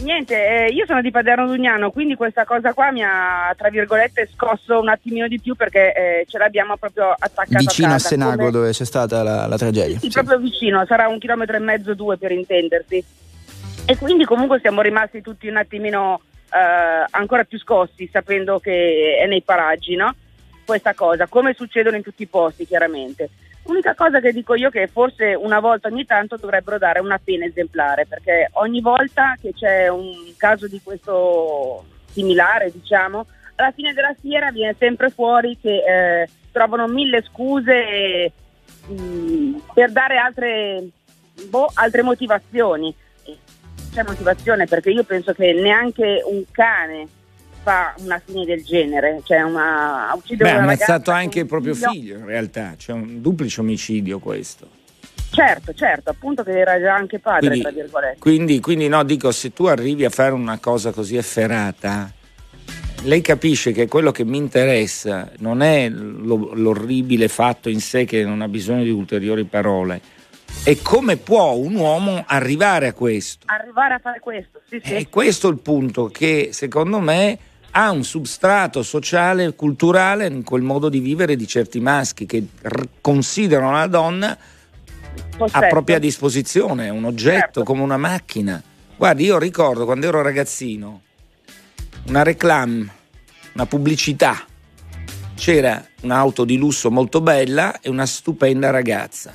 Niente, 0.02 0.66
eh, 0.66 0.68
io 0.70 0.86
sono 0.86 1.02
di 1.02 1.12
Paderno 1.12 1.46
Dugnano, 1.46 1.92
quindi 1.92 2.16
questa 2.16 2.44
cosa 2.44 2.74
qua 2.74 2.92
mi 2.92 3.04
ha, 3.04 3.54
tra 3.56 3.70
virgolette, 3.70 4.30
scosso 4.34 4.80
un 4.80 4.90
attimino 4.90 5.28
di 5.28 5.40
più 5.40 5.56
perché 5.56 5.94
eh, 5.94 6.26
ce 6.28 6.40
l'abbiamo 6.40 6.76
proprio 6.76 7.12
attaccata 7.12 7.60
Vicino 7.60 7.88
a, 7.88 7.92
casa, 7.92 8.08
a 8.08 8.10
Senago 8.10 8.38
come... 8.38 8.52
dove 8.52 8.72
c'è 8.72 8.86
stata 8.86 9.22
la, 9.22 9.46
la 9.46 9.58
tragedia. 9.58 10.00
Sì, 10.00 10.10
sì, 10.10 10.10
proprio 10.10 10.40
vicino, 10.40 10.84
sarà 10.88 11.08
un 11.08 11.20
chilometro 11.20 11.56
e 11.56 11.60
mezzo, 11.60 11.94
due 11.94 12.18
per 12.18 12.32
intendersi. 12.32 13.04
E 13.86 13.98
quindi 13.98 14.26
comunque 14.26 14.60
siamo 14.60 14.82
rimasti 14.82 15.22
tutti 15.22 15.48
un 15.48 15.58
attimino 15.58 16.22
eh, 16.52 17.06
ancora 17.12 17.44
più 17.44 17.60
scossi 17.60 18.10
sapendo 18.12 18.60
che 18.60 19.20
è 19.22 19.28
nei 19.28 19.44
paraggi, 19.44 19.96
no? 19.96 20.16
Questa 20.66 20.94
cosa, 20.96 21.28
come 21.28 21.54
succedono 21.54 21.96
in 21.96 22.04
tutti 22.04 22.24
i 22.24 22.28
posti 22.28 22.66
chiaramente. 22.66 23.30
L'unica 23.64 23.94
cosa 23.94 24.20
che 24.20 24.32
dico 24.32 24.56
io 24.56 24.70
è 24.70 24.72
che 24.72 24.88
forse 24.88 25.36
una 25.36 25.60
volta 25.60 25.88
ogni 25.88 26.06
tanto 26.06 26.36
dovrebbero 26.36 26.78
dare 26.78 27.00
una 27.00 27.20
pena 27.24 27.46
esemplare, 27.46 28.06
perché 28.08 28.50
ogni 28.54 28.82
volta 28.82 29.36
che 29.40 29.54
c'è 29.54 29.88
un 29.88 30.34
caso 30.36 30.68
di 30.68 30.82
questo 30.84 31.86
similare, 32.10 32.72
diciamo, 32.72 33.26
alla 33.56 33.72
fine 33.72 33.94
della 33.94 34.16
fiera 34.20 34.52
viene 34.52 34.76
sempre 34.78 35.10
fuori 35.10 35.58
che 35.62 35.84
eh, 36.24 36.30
trovano 36.52 36.88
mille 36.88 37.22
scuse 37.22 38.32
mh, 38.88 38.94
mm, 38.94 39.56
per 39.74 39.92
dare 39.92 40.18
altre, 40.18 40.88
boh, 41.48 41.70
altre 41.76 42.02
motivazioni. 42.02 42.94
C'è 43.94 44.04
motivazione 44.04 44.66
perché 44.66 44.90
io 44.90 45.04
penso 45.04 45.34
che 45.34 45.54
neanche 45.54 46.24
un 46.26 46.44
cane 46.52 47.08
fa 47.62 47.94
una 48.00 48.22
fine 48.24 48.46
del 48.46 48.64
genere, 48.64 49.22
cioè 49.24 49.42
una, 49.42 50.12
uccidere 50.16 50.50
Beh, 50.50 50.56
una 50.58 50.60
ha 50.60 50.64
ammazzato 50.64 51.12
anche 51.12 51.40
il 51.40 51.46
proprio 51.46 51.74
figlio. 51.74 51.92
figlio 51.92 52.18
in 52.18 52.26
realtà, 52.26 52.76
c'è 52.78 52.92
un 52.92 53.22
duplice 53.22 53.62
omicidio 53.62 54.20
questo. 54.20 54.80
Certo, 55.30 55.74
certo, 55.74 56.10
appunto 56.10 56.44
che 56.44 56.60
era 56.60 56.80
già 56.80 56.94
anche 56.94 57.20
padre, 57.20 57.48
quindi, 57.48 57.62
tra 57.62 57.72
virgolette. 57.72 58.20
Quindi, 58.20 58.60
quindi 58.60 58.88
no, 58.90 59.04
dico, 59.04 59.32
se 59.32 59.54
tu 59.54 59.66
arrivi 59.66 60.04
a 60.04 60.10
fare 60.10 60.34
una 60.34 60.58
cosa 60.60 60.92
così 60.92 61.16
efferata, 61.16 62.12
lei 63.04 63.22
capisce 63.22 63.72
che 63.72 63.88
quello 63.88 64.12
che 64.12 64.26
mi 64.26 64.38
interessa 64.38 65.32
non 65.38 65.62
è 65.62 65.88
lo, 65.90 66.52
l'orribile 66.54 67.30
fatto 67.30 67.70
in 67.70 67.80
sé 67.80 68.04
che 68.04 68.26
non 68.26 68.42
ha 68.42 68.48
bisogno 68.50 68.84
di 68.84 68.90
ulteriori 68.90 69.46
parole, 69.46 70.02
è 70.64 70.78
come 70.82 71.16
può 71.16 71.54
un 71.54 71.76
uomo 71.76 72.24
arrivare 72.28 72.88
a 72.88 72.94
questo. 72.94 73.46
Arrivare 73.48 73.94
a 73.94 74.00
fare 74.00 74.20
questo, 74.20 74.60
sì, 74.68 74.82
sì. 74.84 74.96
E 74.96 75.08
questo 75.10 75.48
è 75.48 75.52
il 75.52 75.60
punto 75.60 76.08
che 76.08 76.50
secondo 76.52 77.00
me 77.00 77.40
ha 77.72 77.92
un 77.92 78.04
substrato 78.04 78.84
sociale, 78.84 79.56
culturale 79.56 80.28
in 80.28 80.44
quel 80.44 80.62
modo 80.62 80.90
di 80.90 81.00
vivere 81.00 81.36
di 81.36 81.48
certi 81.48 81.80
maschi 81.80 82.26
che 82.26 82.46
r- 82.62 82.88
considerano 83.00 83.72
la 83.72 83.88
donna 83.88 84.38
Possetto. 85.38 85.66
a 85.66 85.68
propria 85.68 86.00
disposizione, 86.00 86.90
un 86.90 87.06
oggetto 87.06 87.40
certo. 87.40 87.64
come 87.64 87.82
una 87.82 87.98
macchina. 87.98 88.62
Guardi, 88.96 89.24
io 89.26 89.40
ricordo 89.40 89.86
quando 89.86 90.08
ero 90.08 90.22
ragazzino 90.22 91.02
una 92.08 92.24
reclame, 92.24 92.90
una 93.54 93.66
pubblicità. 93.66 94.46
C'era 95.36 95.84
un'auto 96.02 96.46
di 96.46 96.58
lusso 96.58 96.92
molto 96.92 97.20
bella 97.20 97.80
e 97.80 97.90
una 97.90 98.06
stupenda 98.06 98.70
ragazza. 98.70 99.34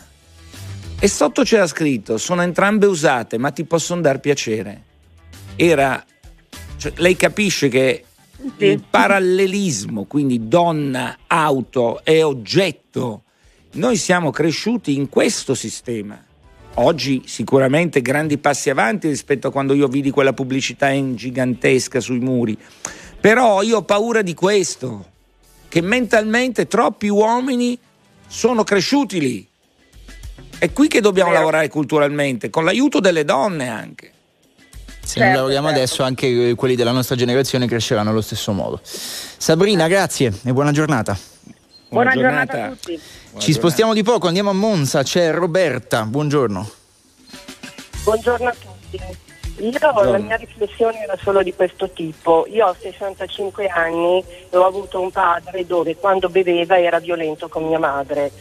E 0.99 1.09
sotto 1.09 1.43
c'era 1.43 1.67
scritto: 1.67 2.17
Sono 2.17 2.43
entrambe 2.43 2.87
usate, 2.87 3.39
ma 3.39 3.51
ti 3.51 3.65
possono 3.65 4.01
dar 4.01 4.21
piacere. 4.21 4.83
Era. 5.57 6.05
Cioè, 6.77 6.93
lei 6.97 7.17
capisce 7.17 7.69
che. 7.69 8.05
Il 8.59 8.83
parallelismo, 8.89 10.05
quindi 10.05 10.49
donna, 10.49 11.19
auto 11.27 12.05
e 12.05 12.23
oggetto, 12.23 13.23
noi 13.73 13.97
siamo 13.97 14.31
cresciuti 14.31 14.95
in 14.97 15.09
questo 15.09 15.55
sistema. 15.55 16.23
Oggi 16.79 17.23
sicuramente 17.25 18.03
grandi 18.03 18.37
passi 18.37 18.69
avanti 18.69 19.09
rispetto 19.09 19.49
a 19.49 19.51
quando 19.51 19.73
io 19.73 19.89
vidi 19.89 20.11
quella 20.11 20.35
pubblicità 20.35 20.91
gigantesca 21.15 22.01
sui 22.01 22.19
muri. 22.19 22.57
Però 23.19 23.63
io 23.63 23.79
ho 23.79 23.83
paura 23.83 24.21
di 24.21 24.35
questo, 24.35 25.13
che 25.69 25.81
mentalmente 25.81 26.67
troppi 26.67 27.09
uomini 27.09 27.79
sono 28.27 28.63
cresciuti 28.63 29.21
lì. 29.21 29.47
È 30.59 30.73
qui 30.73 30.89
che 30.89 31.01
dobbiamo 31.01 31.33
lavorare 31.33 31.69
culturalmente, 31.69 32.51
con 32.51 32.65
l'aiuto 32.65 33.01
delle 33.01 33.25
donne 33.25 33.69
anche. 33.69 34.13
Se 35.07 35.21
certo, 35.21 35.25
non 35.25 35.35
lavoriamo 35.35 35.67
certo. 35.69 35.83
adesso, 35.83 36.03
anche 36.03 36.55
quelli 36.57 36.75
della 36.75 36.91
nostra 36.91 37.15
generazione 37.15 37.69
cresceranno 37.69 38.11
allo 38.11 38.21
stesso 38.21 38.51
modo. 38.51 38.81
Sabrina, 38.83 39.87
grazie 39.87 40.33
e 40.45 40.53
buona 40.53 40.73
giornata. 40.73 41.17
Buona, 41.89 42.11
buona 42.11 42.15
giornata. 42.15 42.53
giornata. 42.53 42.65
a 42.65 42.69
tutti. 42.71 42.93
Buona 42.93 43.01
Ci 43.01 43.31
giornata. 43.31 43.53
spostiamo 43.53 43.95
di 43.95 44.03
poco, 44.03 44.27
andiamo 44.27 44.51
a 44.51 44.53
Monza, 44.53 45.05
c'è 45.05 45.31
Roberta. 45.31 46.03
Buongiorno. 46.03 46.71
Buongiorno 48.03 48.49
a 48.49 48.53
tutti. 48.53 48.97
Io 49.59 49.71
Buongiorno. 49.79 50.11
la 50.11 50.19
mia 50.19 50.37
riflessione 50.37 50.99
era 50.99 51.17
solo 51.23 51.45
di 51.45 51.55
questo 51.55 51.89
tipo. 51.91 52.45
Io 52.51 52.67
ho 52.67 52.77
65 52.77 53.69
anni 53.69 54.25
e 54.51 54.57
ho 54.57 54.67
avuto 54.67 55.01
un 55.01 55.13
padre 55.13 55.65
dove 55.65 55.95
quando 55.95 56.29
beveva 56.29 56.81
era 56.81 56.99
violento 56.99 57.49
con 57.49 57.65
mia 57.65 57.79
madre. 57.79 58.33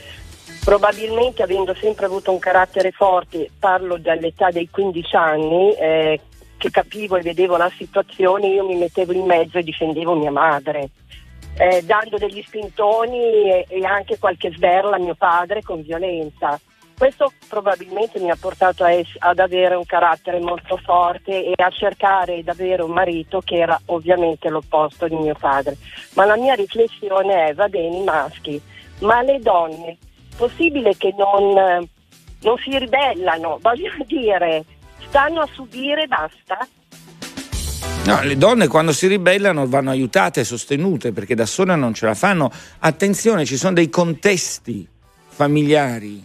Probabilmente 0.63 1.43
avendo 1.43 1.75
sempre 1.79 2.07
avuto 2.07 2.31
un 2.31 2.39
carattere 2.39 2.91
forte, 2.91 3.51
parlo 3.59 3.97
dall'età 3.99 4.49
dei 4.49 4.67
15 4.67 5.15
anni, 5.15 5.75
eh, 5.75 6.19
che 6.57 6.69
capivo 6.69 7.15
e 7.15 7.21
vedevo 7.21 7.57
la 7.57 7.71
situazione, 7.77 8.47
io 8.47 8.65
mi 8.65 8.75
mettevo 8.75 9.13
in 9.13 9.25
mezzo 9.25 9.57
e 9.57 9.63
difendevo 9.63 10.15
mia 10.15 10.31
madre, 10.31 10.89
eh, 11.57 11.81
dando 11.83 12.17
degli 12.17 12.41
spintoni 12.45 13.51
e, 13.51 13.65
e, 13.67 13.85
anche 13.85 14.17
qualche 14.19 14.51
sberla 14.51 14.95
a 14.95 14.99
mio 14.99 15.15
padre 15.15 15.61
con 15.61 15.81
violenza. 15.81 16.59
Questo 16.97 17.33
probabilmente 17.49 18.19
mi 18.21 18.29
ha 18.29 18.37
portato 18.39 18.85
es- 18.85 19.17
ad 19.19 19.39
avere 19.39 19.75
un 19.75 19.85
carattere 19.85 20.39
molto 20.39 20.77
forte 20.77 21.43
e 21.43 21.53
a 21.61 21.69
cercare 21.69 22.41
di 22.41 22.49
avere 22.49 22.83
un 22.83 22.91
marito 22.91 23.41
che 23.41 23.57
era 23.57 23.79
ovviamente 23.87 24.49
l'opposto 24.49 25.07
di 25.07 25.15
mio 25.15 25.35
padre. 25.37 25.75
Ma 26.13 26.23
la 26.23 26.37
mia 26.37 26.53
riflessione 26.53 27.47
è, 27.47 27.53
va 27.53 27.67
bene 27.67 27.97
i 27.97 28.03
maschi, 28.03 28.61
ma 28.99 29.21
le 29.21 29.39
donne, 29.39 29.97
possibile 30.37 30.95
che 30.95 31.13
non, 31.17 31.85
non 32.41 32.57
si 32.59 32.77
ribellano? 32.77 33.59
Voglio 33.61 33.91
dire, 34.07 34.63
stanno 35.15 35.39
a 35.39 35.49
subire 35.53 36.07
basta? 36.07 36.67
No, 38.03 38.21
le 38.21 38.35
donne 38.37 38.67
quando 38.67 38.91
si 38.91 39.07
ribellano 39.07 39.65
vanno 39.65 39.89
aiutate 39.89 40.41
e 40.41 40.43
sostenute 40.43 41.13
perché 41.13 41.35
da 41.35 41.45
sole 41.45 41.73
non 41.77 41.93
ce 41.93 42.05
la 42.05 42.13
fanno. 42.13 42.51
Attenzione, 42.79 43.45
ci 43.45 43.55
sono 43.55 43.73
dei 43.73 43.89
contesti 43.89 44.85
familiari 45.27 46.21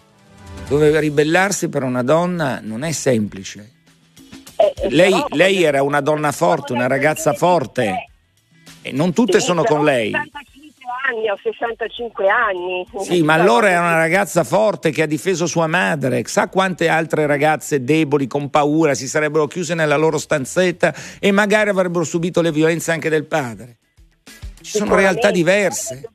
dove 0.68 0.98
ribellarsi 0.98 1.68
per 1.68 1.84
una 1.84 2.02
donna 2.02 2.58
non 2.60 2.82
è 2.82 2.90
semplice. 2.90 3.70
Eh, 4.56 4.74
eh, 4.76 4.90
Lei, 4.90 5.12
però- 5.12 5.26
lei 5.30 5.62
era 5.62 5.82
una 5.84 6.00
donna 6.00 6.32
forte, 6.32 6.72
una 6.72 6.88
ragazza 6.88 7.32
forte 7.32 8.08
e 8.82 8.90
non 8.90 9.12
tutte 9.12 9.38
Sì, 9.38 9.46
sono 9.46 9.62
con 9.62 9.84
lei. 9.84 10.12
Ho 10.90 10.96
65 10.96 10.96
anni, 11.06 11.30
ho 11.30 11.38
65 11.40 12.28
anni. 12.28 12.86
Sì, 13.04 13.22
ma 13.22 13.34
allora 13.34 13.70
era 13.70 13.80
una 13.80 13.96
ragazza 13.96 14.42
forte 14.42 14.90
che 14.90 15.02
ha 15.02 15.06
difeso 15.06 15.46
sua 15.46 15.68
madre. 15.68 16.22
Sa 16.26 16.48
quante 16.48 16.88
altre 16.88 17.26
ragazze 17.26 17.84
deboli, 17.84 18.26
con 18.26 18.50
paura, 18.50 18.94
si 18.94 19.06
sarebbero 19.06 19.46
chiuse 19.46 19.74
nella 19.74 19.96
loro 19.96 20.18
stanzetta 20.18 20.92
e 21.20 21.30
magari 21.30 21.70
avrebbero 21.70 22.04
subito 22.04 22.40
le 22.40 22.50
violenze 22.50 22.90
anche 22.90 23.08
del 23.08 23.26
padre. 23.26 23.76
Ci 24.60 24.78
sono 24.78 24.96
realtà 24.96 25.30
diverse. 25.30 26.10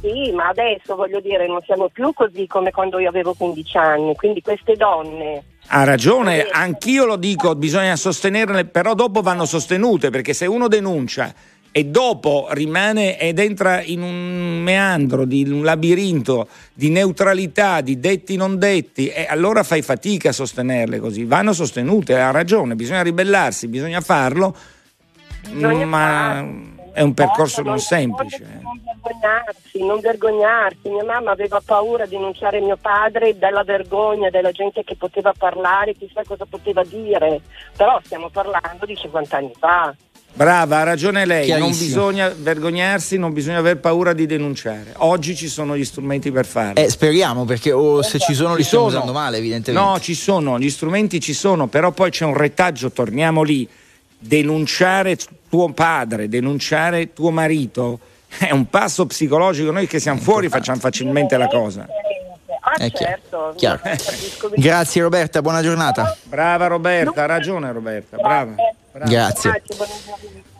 Sì, 0.00 0.30
ma 0.32 0.48
adesso 0.48 0.94
voglio 0.94 1.20
dire, 1.20 1.48
non 1.48 1.60
siamo 1.62 1.88
più 1.88 2.12
così 2.12 2.46
come 2.46 2.70
quando 2.70 3.00
io 3.00 3.08
avevo 3.08 3.34
15 3.34 3.76
anni, 3.78 4.14
quindi 4.14 4.40
queste 4.42 4.74
donne 4.74 5.42
Ha 5.68 5.82
ragione, 5.82 6.46
anch'io 6.48 7.04
lo 7.04 7.16
dico, 7.16 7.56
bisogna 7.56 7.96
sostenerle, 7.96 8.66
però 8.66 8.94
dopo 8.94 9.22
vanno 9.22 9.44
sostenute, 9.44 10.10
perché 10.10 10.34
se 10.34 10.46
uno 10.46 10.68
denuncia 10.68 11.34
e 11.70 11.84
dopo 11.84 12.48
rimane 12.50 13.18
ed 13.18 13.38
entra 13.38 13.82
in 13.82 14.02
un 14.02 14.60
meandro, 14.62 15.24
di 15.24 15.48
un 15.48 15.62
labirinto 15.64 16.48
di 16.72 16.90
neutralità, 16.90 17.80
di 17.80 18.00
detti 18.00 18.36
non 18.36 18.58
detti, 18.58 19.08
e 19.08 19.26
allora 19.28 19.62
fai 19.62 19.82
fatica 19.82 20.30
a 20.30 20.32
sostenerle 20.32 20.98
così. 20.98 21.24
Vanno 21.24 21.52
sostenute, 21.52 22.18
ha 22.18 22.30
ragione, 22.30 22.74
bisogna 22.74 23.02
ribellarsi, 23.02 23.68
bisogna 23.68 24.00
farlo, 24.00 24.54
Bisogna 25.50 25.86
ma 25.86 26.46
è 26.92 27.00
un 27.00 27.14
percorso 27.14 27.62
non 27.62 27.78
semplice. 27.78 28.42
eh. 28.42 28.60
Non 28.60 28.80
vergognarsi, 28.84 29.84
non 29.84 30.00
vergognarsi. 30.00 30.88
Mia 30.88 31.04
mamma 31.04 31.30
aveva 31.30 31.62
paura 31.64 32.04
di 32.04 32.16
denunciare 32.16 32.60
mio 32.60 32.76
padre 32.76 33.38
dalla 33.38 33.62
vergogna 33.62 34.30
della 34.30 34.50
gente 34.50 34.82
che 34.84 34.96
poteva 34.96 35.32
parlare, 35.36 35.94
chissà 35.94 36.22
cosa 36.26 36.44
poteva 36.44 36.82
dire. 36.82 37.40
Però 37.76 38.00
stiamo 38.02 38.28
parlando 38.30 38.84
di 38.84 38.96
50 38.96 39.36
anni 39.36 39.52
fa. 39.58 39.94
Brava, 40.34 40.78
ha 40.78 40.82
ragione 40.84 41.24
lei, 41.24 41.48
non 41.58 41.70
bisogna 41.70 42.28
vergognarsi, 42.28 43.18
non 43.18 43.32
bisogna 43.32 43.58
aver 43.58 43.78
paura 43.78 44.12
di 44.12 44.24
denunciare. 44.24 44.92
Oggi 44.98 45.34
ci 45.34 45.48
sono 45.48 45.76
gli 45.76 45.84
strumenti 45.84 46.30
per 46.30 46.46
farlo. 46.46 46.80
Eh, 46.80 46.88
speriamo, 46.88 47.44
perché 47.44 47.72
o 47.72 48.02
se 48.02 48.20
ci 48.20 48.34
sono 48.34 48.54
li 48.54 48.60
Ci 48.62 48.68
stiamo 48.68 48.88
sono. 48.88 49.02
usando 49.02 49.18
male, 49.18 49.38
evidentemente. 49.38 49.84
No, 49.88 49.98
ci 49.98 50.14
sono, 50.14 50.58
gli 50.60 50.70
strumenti 50.70 51.18
ci 51.20 51.32
sono, 51.32 51.66
però 51.66 51.90
poi 51.90 52.10
c'è 52.10 52.24
un 52.24 52.34
retaggio, 52.36 52.92
torniamo 52.92 53.42
lì. 53.42 53.68
Denunciare 54.20 55.16
tuo 55.48 55.72
padre, 55.72 56.28
denunciare 56.28 57.12
tuo 57.12 57.30
marito 57.30 57.98
è 58.38 58.50
un 58.52 58.68
passo 58.68 59.06
psicologico. 59.06 59.72
Noi 59.72 59.86
che 59.88 59.98
siamo 59.98 60.20
fuori 60.20 60.48
facciamo 60.48 60.78
facilmente 60.78 61.36
la 61.36 61.46
cosa. 61.48 61.86
Ah, 62.60 62.74
È 62.74 62.90
chiaro, 62.92 63.12
certo. 63.12 63.52
chiaro. 63.56 63.78
Capisco 63.82 64.48
benissimo. 64.48 64.54
Grazie 64.56 65.02
Roberta, 65.02 65.42
buona 65.42 65.62
giornata. 65.62 66.16
Brava 66.24 66.66
Roberta, 66.68 67.22
ha 67.24 67.26
ragione 67.26 67.72
Roberta, 67.72 68.16
brava. 68.16 68.54
Grazie. 69.06 69.62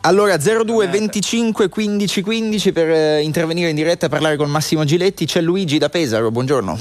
Allora 0.03 0.37
02 0.37 0.87
25 0.87 1.69
15 1.69 2.23
15 2.23 2.73
per 2.73 2.91
eh, 2.91 3.23
intervenire 3.23 3.71
in 3.71 3.75
diretta 3.75 4.07
e 4.07 4.09
parlare 4.09 4.37
con 4.37 4.51
Massimo 4.51 4.85
Giletti. 4.85 5.27
C'è 5.27 5.41
Luigi 5.41 5.79
da 5.79 5.89
Pesaro, 5.89 6.31
buongiorno. 6.31 6.79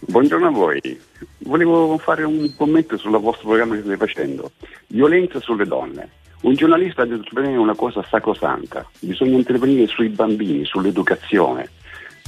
Buongiorno 0.00 0.46
a 0.46 0.50
voi. 0.50 1.00
Volevo 1.38 1.98
fare 1.98 2.22
un 2.24 2.54
commento 2.56 2.96
sul 2.96 3.18
vostro 3.18 3.48
programma 3.48 3.74
che 3.74 3.80
state 3.80 3.96
facendo. 3.96 4.52
Violenza 4.88 5.40
sulle 5.40 5.64
donne. 5.64 6.10
Un 6.42 6.54
giornalista 6.54 7.02
deve 7.02 7.16
intervenire 7.16 7.58
una 7.58 7.74
cosa 7.74 8.04
sacrosanta. 8.08 8.88
Bisogna 9.00 9.36
intervenire 9.36 9.86
sui 9.88 10.08
bambini, 10.08 10.64
sull'educazione. 10.64 11.68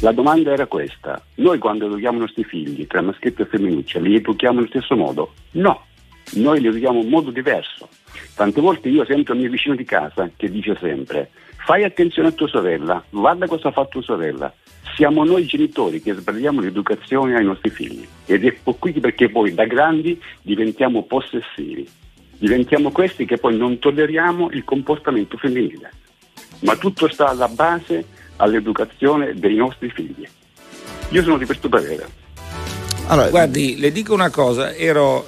La 0.00 0.12
domanda 0.12 0.50
era 0.52 0.66
questa. 0.66 1.22
Noi 1.36 1.58
quando 1.58 1.86
educhiamo 1.86 2.16
i 2.16 2.20
nostri 2.20 2.42
figli, 2.42 2.86
tra 2.86 3.02
maschietto 3.02 3.42
e 3.42 3.46
femminuccia, 3.46 4.00
li 4.00 4.16
educhiamo 4.16 4.56
nello 4.56 4.68
stesso 4.68 4.96
modo? 4.96 5.34
No. 5.52 5.84
Noi 6.34 6.60
li 6.60 6.68
educhiamo 6.68 7.02
in 7.02 7.08
modo 7.08 7.30
diverso. 7.30 7.88
Tante 8.34 8.60
volte 8.60 8.88
io 8.88 9.04
sento 9.04 9.32
il 9.32 9.40
mio 9.40 9.50
vicino 9.50 9.74
di 9.74 9.84
casa 9.84 10.30
che 10.36 10.50
dice 10.50 10.76
sempre 10.80 11.30
fai 11.64 11.84
attenzione 11.84 12.28
a 12.28 12.32
tua 12.32 12.48
sorella, 12.48 13.02
guarda 13.10 13.46
cosa 13.46 13.68
ha 13.68 13.70
fatto 13.72 14.00
tua 14.00 14.02
sorella. 14.02 14.52
Siamo 14.96 15.24
noi 15.24 15.46
genitori 15.46 16.02
che 16.02 16.14
sbagliamo 16.14 16.60
l'educazione 16.60 17.36
ai 17.36 17.44
nostri 17.44 17.70
figli 17.70 18.06
ed 18.26 18.44
è 18.44 18.56
qui 18.62 18.92
perché 18.92 19.30
poi 19.30 19.54
da 19.54 19.64
grandi 19.66 20.20
diventiamo 20.42 21.04
possessivi, 21.04 21.88
diventiamo 22.38 22.90
questi 22.90 23.24
che 23.24 23.38
poi 23.38 23.56
non 23.56 23.78
tolleriamo 23.78 24.50
il 24.50 24.64
comportamento 24.64 25.36
femminile. 25.36 25.92
Ma 26.60 26.76
tutto 26.76 27.08
sta 27.08 27.28
alla 27.28 27.48
base 27.48 28.04
all'educazione 28.36 29.34
dei 29.34 29.54
nostri 29.54 29.90
figli. 29.90 30.26
Io 31.10 31.22
sono 31.22 31.38
di 31.38 31.44
questo 31.44 31.68
parere. 31.68 32.04
Allora, 33.06 33.30
Guardi, 33.30 33.78
le 33.78 33.92
dico 33.92 34.12
una 34.12 34.30
cosa, 34.30 34.74
ero 34.74 35.24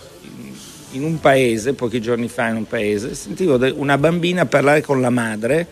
in 0.92 1.05
un 1.05 1.20
paese, 1.20 1.72
pochi 1.74 2.00
giorni 2.00 2.28
fa 2.28 2.48
in 2.48 2.57
un 2.57 2.66
paese, 2.66 3.14
sentivo 3.14 3.59
una 3.74 3.98
bambina 3.98 4.46
parlare 4.46 4.83
con 4.83 5.00
la 5.00 5.11
madre, 5.11 5.66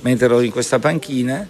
mentre 0.00 0.26
ero 0.26 0.40
in 0.40 0.50
questa 0.50 0.78
panchina, 0.78 1.46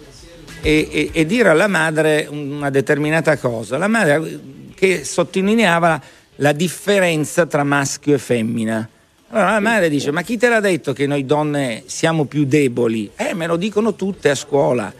e, 0.61 0.87
e- 0.91 1.09
e 1.11 1.25
dire 1.25 1.49
alla 1.49 1.67
madre 1.67 2.27
una 2.29 2.69
determinata 2.69 3.37
cosa. 3.37 3.77
La 3.77 3.87
madre 3.87 4.39
che 4.75 5.03
sottolineava 5.03 6.01
la 6.37 6.51
differenza 6.51 7.45
tra 7.45 7.63
maschio 7.63 8.15
e 8.15 8.17
femmina. 8.17 8.87
Allora 9.29 9.51
la 9.51 9.59
madre 9.59 9.89
dice, 9.89 10.11
ma 10.11 10.23
chi 10.23 10.37
te 10.37 10.49
l'ha 10.49 10.59
detto 10.59 10.91
che 10.93 11.07
noi 11.07 11.25
donne 11.25 11.83
siamo 11.85 12.25
più 12.25 12.45
deboli? 12.45 13.09
Eh, 13.15 13.33
me 13.33 13.47
lo 13.47 13.55
dicono 13.55 13.95
tutte 13.95 14.29
a 14.29 14.35
scuola. 14.35 14.93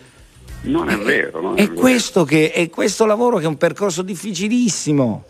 Non 0.64 0.90
è 0.90 0.98
vero. 0.98 1.42
Non 1.42 1.58
è, 1.58 1.62
È 1.62 1.68
vero. 1.68 1.80
questo, 1.80 2.24
che, 2.24 2.52
è 2.52 2.70
questo 2.70 3.06
lavoro 3.06 3.38
che 3.40 3.46
è 3.46 3.48
un 3.48 3.58
percorso 3.58 4.04
difficilissimo. 4.04 5.26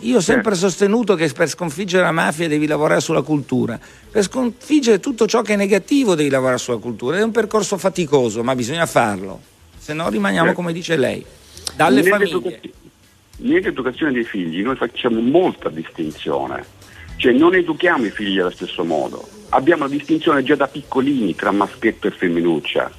Io 0.00 0.18
ho 0.18 0.20
sempre 0.20 0.52
Certo. 0.52 0.68
sostenuto 0.68 1.14
che 1.14 1.28
per 1.32 1.48
sconfiggere 1.48 2.02
la 2.02 2.12
mafia 2.12 2.48
devi 2.48 2.66
lavorare 2.66 3.00
sulla 3.00 3.22
cultura, 3.22 3.78
per 4.10 4.22
sconfiggere 4.22 5.00
tutto 5.00 5.26
ciò 5.26 5.42
che 5.42 5.54
è 5.54 5.56
negativo 5.56 6.14
devi 6.14 6.28
lavorare 6.28 6.58
sulla 6.58 6.78
cultura. 6.78 7.18
È 7.18 7.22
un 7.22 7.30
percorso 7.32 7.76
faticoso, 7.78 8.42
ma 8.42 8.54
bisogna 8.54 8.86
farlo, 8.86 9.40
se 9.78 9.92
no 9.94 10.08
rimaniamo 10.08 10.46
Certo. 10.48 10.60
come 10.60 10.72
dice 10.72 10.96
lei, 10.96 11.24
dalle 11.74 12.02
famiglie. 12.02 12.30
Nell'educazio- 12.30 12.70
Nell'educazione 13.38 14.12
dei 14.12 14.24
figli 14.24 14.62
noi 14.62 14.76
facciamo 14.76 15.20
molta 15.20 15.68
distinzione, 15.68 16.64
cioè 17.16 17.32
non 17.32 17.54
educhiamo 17.54 18.06
i 18.06 18.10
figli 18.10 18.38
allo 18.38 18.50
stesso 18.50 18.82
modo, 18.82 19.28
abbiamo 19.50 19.82
la 19.84 19.90
distinzione 19.90 20.42
già 20.42 20.54
da 20.54 20.66
piccolini 20.66 21.34
tra 21.34 21.50
maschietto 21.50 22.06
e 22.06 22.12
femminuccia. 22.12 22.90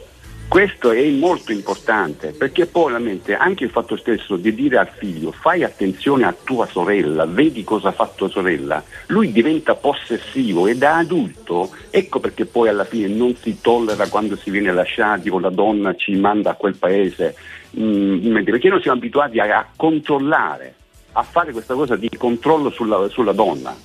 Questo 0.47 0.91
è 0.91 1.05
molto 1.10 1.51
importante 1.51 2.31
perché 2.31 2.67
poi 2.67 2.93
la 2.93 2.99
mente, 2.99 3.36
anche 3.36 3.65
il 3.65 3.69
fatto 3.69 3.97
stesso 3.97 4.38
di 4.38 4.55
dire 4.55 4.77
al 4.77 4.88
figlio 4.88 5.31
fai 5.31 5.63
attenzione 5.63 6.25
a 6.25 6.33
tua 6.41 6.65
sorella, 6.65 7.25
vedi 7.25 7.65
cosa 7.65 7.89
ha 7.89 7.91
fatto 7.91 8.15
tua 8.15 8.29
sorella, 8.29 8.81
lui 9.07 9.33
diventa 9.33 9.75
possessivo 9.75 10.65
e 10.65 10.77
da 10.77 10.97
adulto, 10.97 11.69
ecco 11.89 12.21
perché 12.21 12.45
poi 12.45 12.69
alla 12.69 12.86
fine 12.86 13.07
non 13.07 13.36
si 13.36 13.60
tollera 13.60 14.07
quando 14.07 14.38
si 14.38 14.49
viene 14.49 14.71
lasciati 14.71 15.29
o 15.29 15.38
la 15.38 15.49
donna 15.49 15.93
ci 15.95 16.15
manda 16.15 16.51
a 16.51 16.55
quel 16.55 16.77
paese, 16.77 17.36
mm, 17.77 18.43
perché 18.43 18.69
noi 18.69 18.81
siamo 18.81 18.97
abituati 18.97 19.39
a, 19.39 19.57
a 19.57 19.67
controllare, 19.75 20.75
a 21.12 21.23
fare 21.23 21.51
questa 21.51 21.73
cosa 21.73 21.97
di 21.97 22.10
controllo 22.17 22.69
sulla, 22.69 23.10
sulla 23.10 23.33
donna. 23.33 23.75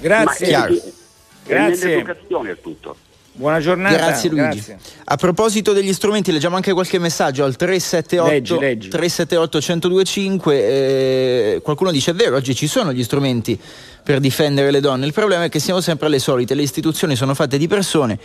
Grazie, 0.00 0.52
Ma 0.52 0.66
è, 0.66 0.72
è 0.72 0.82
Grazie. 1.44 1.86
nell'educazione 1.86 2.50
è 2.50 2.60
tutto. 2.60 2.96
Buona 3.38 3.60
giornata. 3.60 3.96
Grazie 3.96 4.28
Luigi. 4.28 4.44
Grazie. 4.44 4.78
A 5.04 5.16
proposito 5.16 5.72
degli 5.72 5.92
strumenti, 5.92 6.32
leggiamo 6.32 6.56
anche 6.56 6.72
qualche 6.72 6.98
messaggio 6.98 7.44
al 7.44 7.56
378 7.56 8.30
Leggi, 8.30 8.58
leggi. 8.58 8.88
378 8.88 9.58
1025. 9.58 10.54
eh, 10.54 11.60
qualcuno 11.62 11.90
dice: 11.90 12.10
È 12.10 12.14
vero, 12.14 12.36
oggi 12.36 12.54
ci 12.54 12.66
sono 12.66 12.92
gli 12.92 13.02
strumenti 13.02 13.58
per 14.02 14.20
difendere 14.20 14.70
le 14.70 14.80
donne. 14.80 15.06
Il 15.06 15.12
problema 15.12 15.44
è 15.44 15.48
che 15.48 15.58
siamo 15.58 15.80
sempre 15.80 16.06
alle 16.06 16.18
solite. 16.18 16.54
Le 16.54 16.62
istituzioni 16.62 17.16
sono 17.16 17.34
fatte 17.34 17.56
di 17.56 17.66
persone 17.66 18.18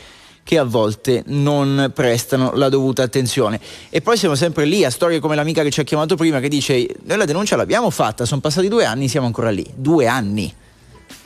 che 0.43 0.57
a 0.57 0.63
volte 0.65 1.23
non 1.27 1.91
prestano 1.93 2.51
la 2.55 2.67
dovuta 2.67 3.03
attenzione. 3.03 3.59
E 3.89 4.01
poi 4.01 4.17
siamo 4.17 4.35
sempre 4.35 4.65
lì 4.65 4.83
a 4.83 4.89
storie 4.89 5.19
come 5.19 5.35
l'amica 5.35 5.63
che 5.63 5.71
ci 5.71 5.79
ha 5.79 5.83
chiamato 5.83 6.15
prima 6.15 6.39
che 6.39 6.49
dice: 6.49 6.85
Noi 7.03 7.17
la 7.17 7.25
denuncia 7.25 7.55
l'abbiamo 7.55 7.89
fatta, 7.89 8.25
sono 8.25 8.41
passati 8.41 8.67
due 8.67 8.85
anni, 8.85 9.07
siamo 9.07 9.25
ancora 9.25 9.51
lì. 9.51 9.65
Due 9.75 10.07
anni. 10.07 10.53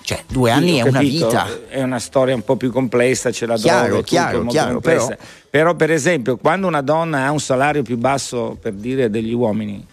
Cioè, 0.08 0.24
due 0.26 0.52
anni 0.52 0.70
Sì, 0.70 0.78
è 0.78 0.82
una 0.84 0.92
capito, 0.92 1.28
vita. 1.28 1.48
È 1.68 1.84
una 1.84 2.00
storia 2.00 2.34
un 2.34 2.42
po' 2.42 2.56
più 2.56 2.72
complessa, 2.72 3.30
c'è 3.30 3.46
la 3.46 3.58
Chiaro, 3.58 3.78
droga, 3.80 3.90
è 3.92 3.98
tutto, 3.98 4.10
chiaro, 4.10 4.46
chiaro, 4.46 4.72
complessa. 4.72 5.18
Però... 5.50 5.76
per 5.76 5.92
esempio, 5.92 6.38
quando 6.38 6.66
una 6.66 6.80
donna 6.80 7.26
ha 7.26 7.32
un 7.32 7.42
salario 7.42 7.82
più 7.82 7.98
basso, 7.98 8.58
per 8.58 8.72
dire, 8.72 9.10
degli 9.10 9.34
uomini, 9.34 9.86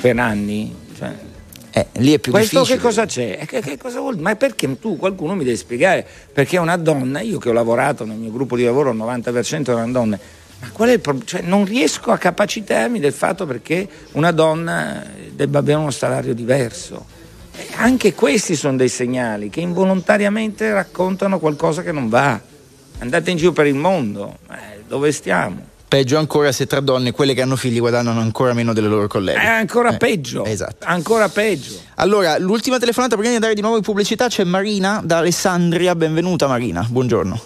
per 0.00 0.18
anni, 0.18 0.74
cioè, 0.96 1.12
Eh, 1.72 1.86
lì 1.98 2.14
è 2.14 2.18
più 2.20 2.32
questo 2.32 2.60
difficile. 2.60 2.78
che 2.78 2.82
cosa 2.82 3.04
c'è? 3.04 3.38
E 3.42 3.44
Che, 3.46 3.60
che 3.60 3.76
cosa? 3.76 4.00
Ma 4.16 4.34
perché 4.34 4.78
tu, 4.78 4.96
qualcuno 4.96 5.34
mi 5.34 5.44
deve 5.44 5.58
spiegare, 5.58 6.06
perché 6.32 6.56
una 6.56 6.78
donna, 6.78 7.20
io 7.20 7.36
che 7.38 7.50
ho 7.50 7.52
lavorato 7.52 8.06
nel 8.06 8.16
mio 8.16 8.32
gruppo 8.32 8.56
di 8.56 8.64
lavoro, 8.64 8.92
il 8.92 8.96
90% 8.96 9.72
erano 9.72 9.92
donne, 9.92 10.18
ma 10.58 10.70
qual 10.72 10.88
è 10.88 10.92
il 10.92 11.00
problema? 11.00 11.26
Cioè, 11.28 11.42
non 11.42 11.66
riesco 11.66 12.12
a 12.12 12.16
capacitarmi 12.16 12.98
del 12.98 13.12
fatto 13.12 13.44
perché 13.44 13.86
una 14.12 14.30
donna 14.30 15.04
debba 15.32 15.58
avere 15.58 15.78
uno 15.78 15.90
salario 15.90 16.32
diverso. 16.32 17.11
Anche 17.76 18.14
questi 18.14 18.54
sono 18.54 18.76
dei 18.76 18.88
segnali 18.88 19.50
che 19.50 19.60
involontariamente 19.60 20.72
raccontano 20.72 21.38
qualcosa 21.38 21.82
che 21.82 21.92
non 21.92 22.08
va. 22.08 22.40
Andate 22.98 23.30
in 23.30 23.36
giro 23.36 23.52
per 23.52 23.66
il 23.66 23.74
mondo, 23.74 24.38
eh, 24.50 24.82
dove 24.86 25.10
stiamo? 25.12 25.70
Peggio 25.88 26.16
ancora 26.16 26.52
se 26.52 26.66
tra 26.66 26.80
donne 26.80 27.12
quelle 27.12 27.34
che 27.34 27.42
hanno 27.42 27.56
figli 27.56 27.78
guadagnano 27.78 28.20
ancora 28.20 28.54
meno 28.54 28.72
delle 28.72 28.88
loro 28.88 29.08
colleghe. 29.08 29.40
È 29.40 29.46
ancora 29.46 29.90
eh, 29.90 29.96
peggio. 29.98 30.44
Esatto. 30.44 30.86
Ancora 30.86 31.28
peggio. 31.28 31.74
Allora, 31.96 32.38
l'ultima 32.38 32.78
telefonata 32.78 33.14
prima 33.14 33.28
di 33.28 33.34
andare 33.34 33.54
di 33.54 33.60
nuovo 33.60 33.76
in 33.76 33.82
pubblicità 33.82 34.28
c'è 34.28 34.44
Marina 34.44 35.02
da 35.04 35.18
Alessandria. 35.18 35.94
Benvenuta 35.94 36.46
Marina, 36.46 36.86
buongiorno. 36.88 37.40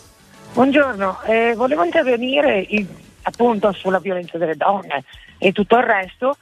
Buongiorno, 0.53 1.23
eh, 1.25 1.55
volevo 1.55 1.85
intervenire 1.85 2.65
il, 2.71 2.87
appunto 3.23 3.73
sulla 3.73 3.99
violenza 3.99 4.39
delle 4.39 4.57
donne 4.57 5.05
e 5.39 5.53
tutto 5.53 5.77
il 5.77 5.83
resto. 5.83 6.37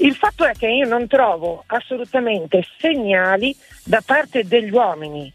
Il 0.00 0.14
fatto 0.14 0.44
è 0.44 0.52
che 0.52 0.68
io 0.68 0.86
non 0.86 1.06
trovo 1.06 1.64
assolutamente 1.66 2.64
segnali 2.78 3.54
da 3.84 4.00
parte 4.04 4.44
degli 4.44 4.70
uomini 4.70 5.32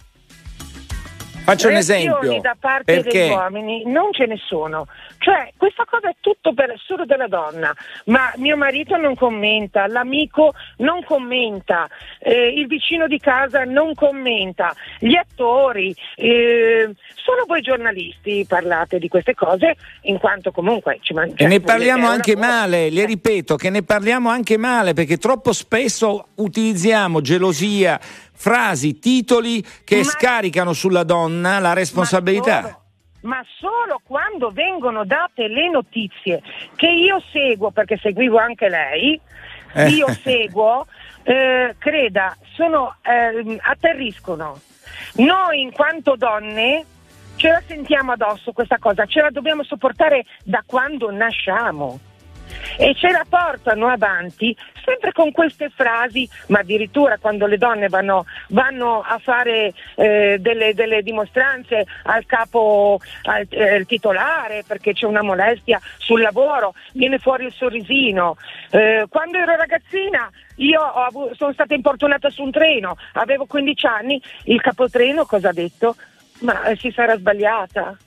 Faccio 1.43 1.67
un 1.67 1.75
esempio. 1.75 2.39
da 2.41 2.56
parte 2.58 3.01
perché? 3.01 3.19
degli 3.19 3.32
uomini 3.32 3.84
non 3.86 4.12
ce 4.13 4.25
ne 4.25 4.38
sono. 4.47 4.88
Cioè, 5.17 5.51
questa 5.58 5.86
cosa 5.89 6.10
è 6.10 6.15
tutto 6.19 6.53
per, 6.53 6.73
solo 6.86 7.06
della 7.06 7.27
donna, 7.27 7.73
ma 8.06 8.32
mio 8.38 8.58
marito 8.58 8.97
non 8.97 9.15
commenta, 9.15 9.88
l'amico 9.88 10.53
non 10.77 11.03
commenta, 11.03 11.88
eh, 12.19 12.47
il 12.49 12.67
vicino 12.67 13.08
di 13.08 13.19
casa 13.19 13.63
non 13.63 13.93
commenta, 13.93 14.75
gli 14.99 15.15
attori, 15.15 15.95
eh, 16.15 16.91
solo 17.15 17.45
voi 17.47 17.62
giornalisti 17.62 18.45
parlate 18.47 18.99
di 18.99 19.08
queste 19.08 19.34
cose, 19.34 19.75
in 20.03 20.17
quanto 20.17 20.51
comunque 20.51 20.99
ci 21.01 21.13
mangiate. 21.13 21.43
E 21.43 21.47
ne 21.47 21.62
parliamo 21.62 22.08
anche 22.08 22.36
male, 22.36 22.89
le 22.89 23.06
ripeto 23.06 23.56
che 23.56 23.69
ne 23.69 23.84
parliamo 23.84 24.29
anche 24.29 24.58
male 24.58 24.93
perché 24.93 25.17
troppo 25.17 25.53
spesso 25.53 26.27
utilizziamo 26.36 27.21
gelosia, 27.21 27.99
frasi, 28.34 29.00
titoli 29.00 29.63
che 29.84 29.98
ma, 29.98 30.04
scaricano 30.04 30.74
sulla 30.74 31.04
donna 31.04 31.60
la 31.60 31.74
responsabilità. 31.74 32.62
Ma 32.62 32.67
solo, 32.67 32.82
ma 33.22 33.43
solo 33.60 34.02
quando 34.06 34.50
vengono 34.52 35.06
date 35.06 35.48
le 35.48 35.69
notizie 35.69 36.41
che 36.76 36.88
io 36.88 37.22
seguo, 37.32 37.72
perché 37.72 37.98
seguivo 37.98 38.38
anche 38.38 38.69
lei, 38.69 39.19
eh. 39.74 39.89
io 39.89 40.08
seguo, 40.22 40.86
eh, 41.24 41.76
creda, 41.78 42.36
sono, 42.56 42.96
eh, 43.02 43.58
atterriscono. 43.62 44.60
Noi 45.15 45.62
in 45.62 45.72
quanto 45.72 46.15
donne 46.15 46.86
ce 47.36 47.50
la 47.50 47.62
sentiamo 47.65 48.12
addosso 48.12 48.52
questa 48.52 48.78
cosa, 48.78 49.06
ce 49.06 49.22
la 49.22 49.30
dobbiamo 49.30 49.63
sopportare 49.63 50.26
da 50.43 50.63
quando 50.65 51.12
nasciamo 51.12 52.00
e 52.78 52.93
ce 52.95 53.10
la 53.10 53.26
portano 53.28 53.88
avanti 53.88 54.56
sempre 54.84 55.12
con 55.12 55.32
queste 55.32 55.69
frasi, 55.69 56.28
ma 56.47 56.60
addirittura 56.60 57.17
quando 57.17 57.45
le 57.45 57.58
donne 57.58 57.88
vanno, 57.88 58.26
vanno 58.49 59.02
a 59.02 59.17
fare 59.17 59.73
eh, 59.95 60.38
delle, 60.39 60.73
delle, 60.73 61.02
dimostranze 61.02 61.86
al 62.04 62.26
capo 62.26 62.99
al, 63.23 63.47
eh, 63.49 63.86
titolare 63.86 64.63
perché 64.67 64.93
c'è 64.93 65.06
una 65.06 65.23
molestia 65.23 65.80
sul 65.97 66.21
lavoro, 66.21 66.73
viene 66.93 67.17
fuori 67.17 67.45
il 67.45 67.54
sorrisino. 67.54 68.36
Eh, 68.71 69.06
quando 69.10 69.38
ero 69.38 69.56
ragazzina 69.56 70.30
io 70.58 70.82
avuto, 70.82 71.34
sono 71.36 71.54
stata 71.54 71.73
importunata 71.73 72.30
su 72.30 72.43
un 72.43 72.52
treno, 72.52 72.97
avevo 73.13 73.45
15 73.45 73.86
anni, 73.86 74.21
il 74.45 74.62
capotreno 74.62 75.26
cosa 75.26 75.49
ha 75.49 75.54
detto? 75.54 75.95
Ma 76.41 76.63
eh, 76.65 76.76
si 76.76 76.91
sarà 76.91 77.17
sbagliata. 77.17 77.97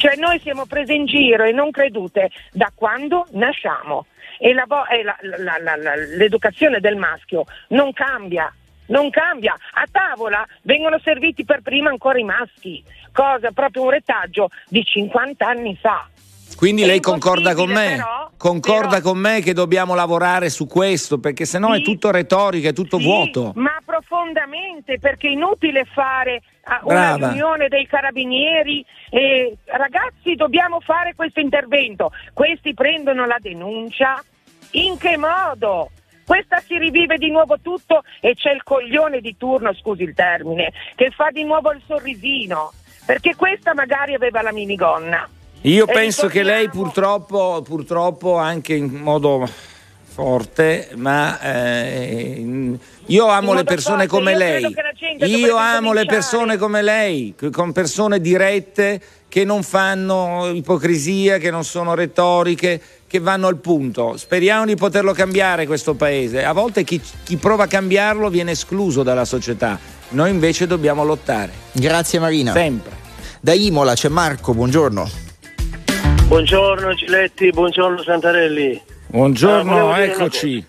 Cioè 0.00 0.16
noi 0.16 0.40
siamo 0.40 0.64
prese 0.64 0.94
in 0.94 1.04
giro 1.04 1.44
e 1.44 1.52
non 1.52 1.70
credute 1.70 2.30
da 2.52 2.72
quando 2.74 3.26
nasciamo 3.32 4.06
e, 4.38 4.54
la, 4.54 4.64
la, 4.66 5.76
la, 5.76 5.94
l'educazione 5.94 6.80
del 6.80 6.96
maschio 6.96 7.44
non 7.68 7.92
cambia. 7.92 8.50
Non 8.86 9.10
cambia, 9.10 9.54
a 9.72 9.86
tavola 9.88 10.44
vengono 10.62 10.98
serviti 11.04 11.44
per 11.44 11.60
prima 11.60 11.90
ancora 11.90 12.18
i 12.18 12.24
maschi, 12.24 12.82
cosa 13.12 13.50
proprio 13.52 13.82
un 13.82 13.90
retaggio 13.90 14.48
di 14.68 14.82
50 14.82 15.46
anni 15.46 15.78
fa. 15.80 16.08
Quindi 16.56 16.84
lei 16.84 16.98
concorda 16.98 17.54
con 17.54 17.68
me? 17.70 17.90
Però, 17.96 18.30
concorda 18.36 18.88
però, 18.96 19.00
con 19.02 19.18
me 19.18 19.42
che 19.42 19.52
dobbiamo 19.52 19.94
lavorare 19.94 20.48
su 20.48 20.66
questo, 20.66 21.20
perché 21.20 21.44
sennò 21.44 21.72
sì, 21.74 21.80
è 21.80 21.84
tutto 21.84 22.10
retorica, 22.10 22.70
è 22.70 22.72
tutto 22.72 22.98
sì, 22.98 23.04
vuoto. 23.04 23.52
Ma 23.54 23.78
profondamente, 23.84 24.98
perché 24.98 25.28
è 25.28 25.32
inutile 25.32 25.84
fare 25.84 26.42
una 26.82 27.16
Brava. 27.16 27.28
riunione 27.28 27.68
dei 27.68 27.86
carabinieri 27.86 28.84
e 29.10 29.56
ragazzi 29.64 30.34
dobbiamo 30.34 30.80
fare 30.80 31.14
questo 31.14 31.40
intervento. 31.40 32.12
Questi 32.32 32.74
prendono 32.74 33.26
la 33.26 33.38
denuncia. 33.40 34.22
In 34.72 34.96
che 34.98 35.16
modo? 35.16 35.90
Questa 36.24 36.60
si 36.60 36.78
rivive 36.78 37.16
di 37.16 37.28
nuovo 37.28 37.58
tutto 37.60 38.04
e 38.20 38.34
c'è 38.36 38.52
il 38.52 38.62
coglione 38.62 39.20
di 39.20 39.36
turno, 39.36 39.74
scusi 39.74 40.04
il 40.04 40.14
termine, 40.14 40.72
che 40.94 41.10
fa 41.10 41.30
di 41.32 41.42
nuovo 41.42 41.72
il 41.72 41.82
sorrisino, 41.84 42.72
perché 43.04 43.34
questa 43.34 43.74
magari 43.74 44.14
aveva 44.14 44.40
la 44.40 44.52
minigonna. 44.52 45.28
Io 45.62 45.88
e 45.88 45.92
penso 45.92 46.28
che 46.28 46.44
lei 46.44 46.68
purtroppo, 46.68 47.62
purtroppo 47.62 48.36
anche 48.36 48.74
in 48.74 48.94
modo 48.94 49.44
forte, 50.12 50.88
ma 50.96 51.40
eh, 51.40 52.76
io 53.06 53.26
amo 53.28 53.54
le 53.54 53.64
persone 53.64 54.06
forte, 54.06 54.08
come 54.08 54.36
lei. 54.36 54.74
Io 55.20 55.56
amo 55.56 55.92
le 55.92 56.04
persone 56.04 56.56
come 56.56 56.82
lei, 56.82 57.34
con 57.52 57.72
persone 57.72 58.20
dirette 58.20 59.00
che 59.28 59.44
non 59.44 59.62
fanno 59.62 60.50
ipocrisia, 60.52 61.38
che 61.38 61.50
non 61.50 61.64
sono 61.64 61.94
retoriche, 61.94 62.80
che 63.06 63.20
vanno 63.20 63.46
al 63.46 63.56
punto. 63.58 64.16
Speriamo 64.16 64.66
di 64.66 64.74
poterlo 64.74 65.12
cambiare 65.12 65.66
questo 65.66 65.94
paese. 65.94 66.44
A 66.44 66.52
volte 66.52 66.82
chi, 66.84 67.00
chi 67.22 67.36
prova 67.36 67.64
a 67.64 67.68
cambiarlo 67.68 68.28
viene 68.28 68.50
escluso 68.50 69.02
dalla 69.02 69.24
società. 69.24 69.78
Noi 70.10 70.30
invece 70.30 70.66
dobbiamo 70.66 71.04
lottare. 71.04 71.52
Grazie 71.72 72.18
Marina. 72.18 72.52
Sempre. 72.52 72.92
Da 73.40 73.52
Imola 73.52 73.94
c'è 73.94 74.08
Marco, 74.08 74.52
buongiorno. 74.52 75.08
Buongiorno 76.26 76.94
Giletti, 76.94 77.50
buongiorno 77.50 78.02
Santarelli. 78.02 78.80
Buongiorno, 79.10 79.90
ah, 79.90 80.02
eccoci. 80.04 80.64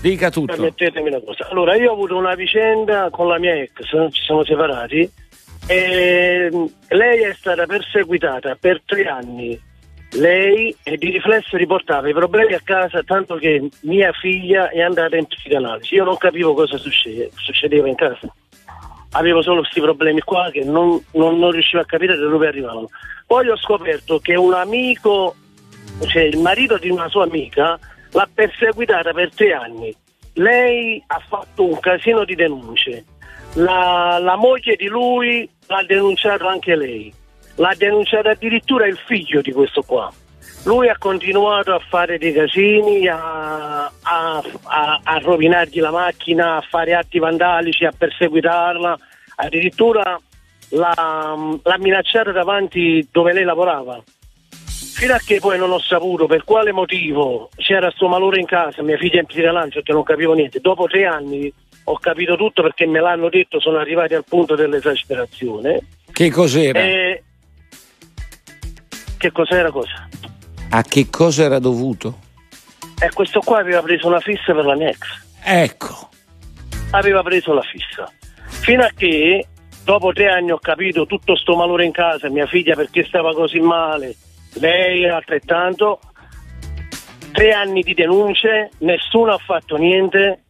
Dica 0.00 0.30
tutto. 0.30 0.54
Permettetemi 0.54 1.08
una 1.08 1.20
cosa. 1.20 1.48
Allora, 1.50 1.74
io 1.74 1.90
ho 1.90 1.94
avuto 1.94 2.16
una 2.16 2.36
vicenda 2.36 3.10
con 3.10 3.26
la 3.26 3.36
mia 3.40 3.56
ex, 3.56 3.72
ci 4.12 4.22
siamo 4.22 4.44
separati, 4.44 5.10
e 5.66 6.50
mm, 6.54 6.64
lei 6.90 7.22
è 7.22 7.34
stata 7.34 7.66
perseguitata 7.66 8.56
per 8.60 8.80
tre 8.84 9.08
anni. 9.08 9.60
Lei 10.12 10.76
di 10.84 11.10
riflesso 11.10 11.56
riportava 11.56 12.08
i 12.08 12.12
problemi 12.12 12.52
a 12.52 12.60
casa, 12.62 13.02
tanto 13.02 13.34
che 13.34 13.68
mia 13.80 14.12
figlia 14.12 14.70
è 14.70 14.80
andata 14.80 15.16
in 15.16 15.26
psicanalisi. 15.26 15.96
Io 15.96 16.04
non 16.04 16.16
capivo 16.16 16.54
cosa 16.54 16.78
succedeva 16.78 17.88
in 17.88 17.96
casa 17.96 18.32
avevo 19.16 19.42
solo 19.42 19.60
questi 19.60 19.80
problemi 19.80 20.20
qua 20.20 20.50
che 20.50 20.64
non, 20.64 21.02
non, 21.12 21.38
non, 21.38 21.50
riuscivo 21.50 21.82
a 21.82 21.86
capire 21.86 22.16
da 22.16 22.26
dove 22.26 22.48
arrivavano. 22.48 22.88
Poi 23.26 23.48
ho 23.48 23.56
scoperto 23.56 24.18
che 24.18 24.34
un 24.34 24.54
amico, 24.54 25.34
cioè 26.06 26.22
il 26.22 26.38
marito 26.38 26.78
di 26.78 26.90
una 26.90 27.08
sua 27.08 27.24
amica, 27.24 27.78
l'ha 28.10 28.28
perseguitata 28.32 29.12
per 29.12 29.34
tre 29.34 29.52
anni. 29.52 29.94
Lei 30.34 31.02
ha 31.06 31.22
fatto 31.26 31.64
un 31.64 31.78
casino 31.78 32.24
di 32.24 32.34
denunce. 32.34 33.04
La, 33.54 34.18
la 34.20 34.36
moglie 34.36 34.74
di 34.76 34.86
lui 34.86 35.48
l'ha 35.66 35.84
denunciato 35.84 36.48
anche 36.48 36.74
lei. 36.74 37.12
L'ha 37.56 37.74
denunciato 37.76 38.28
addirittura 38.28 38.86
il 38.86 38.98
figlio 39.06 39.40
di 39.40 39.52
questo 39.52 39.82
qua. 39.82 40.12
Lui 40.64 40.88
ha 40.88 40.96
continuato 40.98 41.72
a 41.72 41.78
fare 41.78 42.18
dei 42.18 42.32
casini, 42.32 43.06
a, 43.06 43.84
a, 43.84 44.42
a, 44.62 45.00
a 45.02 45.18
rovinargli 45.18 45.78
la 45.78 45.90
macchina, 45.90 46.56
a 46.56 46.64
fare 46.68 46.94
atti 46.94 47.18
vandalici, 47.18 47.84
a 47.84 47.92
perseguitarla, 47.96 48.98
addirittura 49.36 50.18
l'ha, 50.70 51.58
l'ha 51.62 51.78
minacciata 51.78 52.32
davanti 52.32 53.06
dove 53.12 53.32
lei 53.32 53.44
lavorava. 53.44 54.02
Fino 55.04 55.16
a 55.16 55.20
che 55.22 55.38
poi 55.38 55.58
non 55.58 55.70
ho 55.70 55.78
saputo 55.80 56.24
per 56.24 56.44
quale 56.44 56.72
motivo 56.72 57.50
c'era 57.56 57.90
sto 57.90 58.08
malore 58.08 58.40
in 58.40 58.46
casa, 58.46 58.82
mia 58.82 58.96
figlia 58.96 59.20
in 59.20 59.26
psicalancio 59.26 59.82
che 59.82 59.92
non 59.92 60.02
capivo 60.02 60.32
niente. 60.32 60.60
Dopo 60.60 60.86
tre 60.86 61.04
anni 61.04 61.52
ho 61.84 61.98
capito 61.98 62.36
tutto 62.36 62.62
perché 62.62 62.86
me 62.86 63.00
l'hanno 63.00 63.28
detto, 63.28 63.60
sono 63.60 63.76
arrivati 63.76 64.14
al 64.14 64.24
punto 64.26 64.54
dell'esasperazione. 64.54 65.88
Che 66.10 66.30
cos'era? 66.30 66.80
E... 66.80 67.22
Che 69.18 69.30
cos'era 69.30 69.70
cosa? 69.70 70.08
A 70.70 70.80
che 70.80 71.10
cosa 71.10 71.44
era 71.44 71.58
dovuto? 71.58 72.20
E 72.98 73.10
questo 73.12 73.40
qua 73.40 73.58
aveva 73.58 73.82
preso 73.82 74.06
una 74.06 74.20
fissa 74.20 74.54
per 74.54 74.64
la 74.64 74.74
mia 74.74 74.88
ex. 74.88 75.00
Ecco. 75.44 76.08
Aveva 76.92 77.22
preso 77.22 77.52
la 77.52 77.60
fissa. 77.60 78.10
Fino 78.46 78.82
a 78.82 78.90
che, 78.96 79.46
dopo 79.84 80.14
tre 80.14 80.30
anni, 80.30 80.50
ho 80.50 80.58
capito 80.58 81.04
tutto 81.04 81.36
sto 81.36 81.56
malore 81.56 81.84
in 81.84 81.92
casa, 81.92 82.30
mia 82.30 82.46
figlia 82.46 82.74
perché 82.74 83.04
stava 83.04 83.34
così 83.34 83.60
male, 83.60 84.16
lei 84.54 85.08
altrettanto. 85.08 86.00
Tre 87.32 87.52
anni 87.52 87.82
di 87.82 87.94
denunce, 87.94 88.70
nessuno 88.78 89.32
ha 89.32 89.38
fatto 89.38 89.76
niente. 89.76 90.44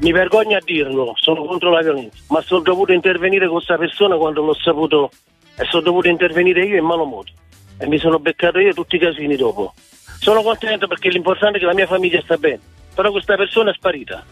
Mi 0.00 0.10
vergogno 0.12 0.56
a 0.56 0.62
dirlo, 0.62 1.12
sono 1.16 1.44
contro 1.44 1.70
la 1.70 1.80
violenza, 1.80 2.18
ma 2.28 2.40
sono 2.42 2.62
dovuto 2.62 2.92
intervenire 2.92 3.46
con 3.46 3.56
questa 3.56 3.76
persona 3.76 4.16
quando 4.16 4.42
l'ho 4.42 4.54
saputo 4.54 5.10
e 5.56 5.64
sono 5.66 5.82
dovuto 5.82 6.08
intervenire 6.08 6.64
io 6.64 6.76
in 6.76 6.84
malo 6.84 7.04
modo 7.04 7.30
e 7.78 7.86
mi 7.86 7.98
sono 7.98 8.18
beccato 8.18 8.58
io 8.58 8.72
tutti 8.72 8.96
i 8.96 8.98
casini 8.98 9.36
dopo. 9.36 9.72
Sono 10.18 10.42
contento 10.42 10.86
perché 10.86 11.08
l'importante 11.10 11.58
è 11.58 11.60
che 11.60 11.66
la 11.66 11.74
mia 11.74 11.86
famiglia 11.86 12.20
sta 12.22 12.36
bene, 12.36 12.60
però 12.94 13.10
questa 13.10 13.36
persona 13.36 13.70
è 13.70 13.74
sparita. 13.74 14.24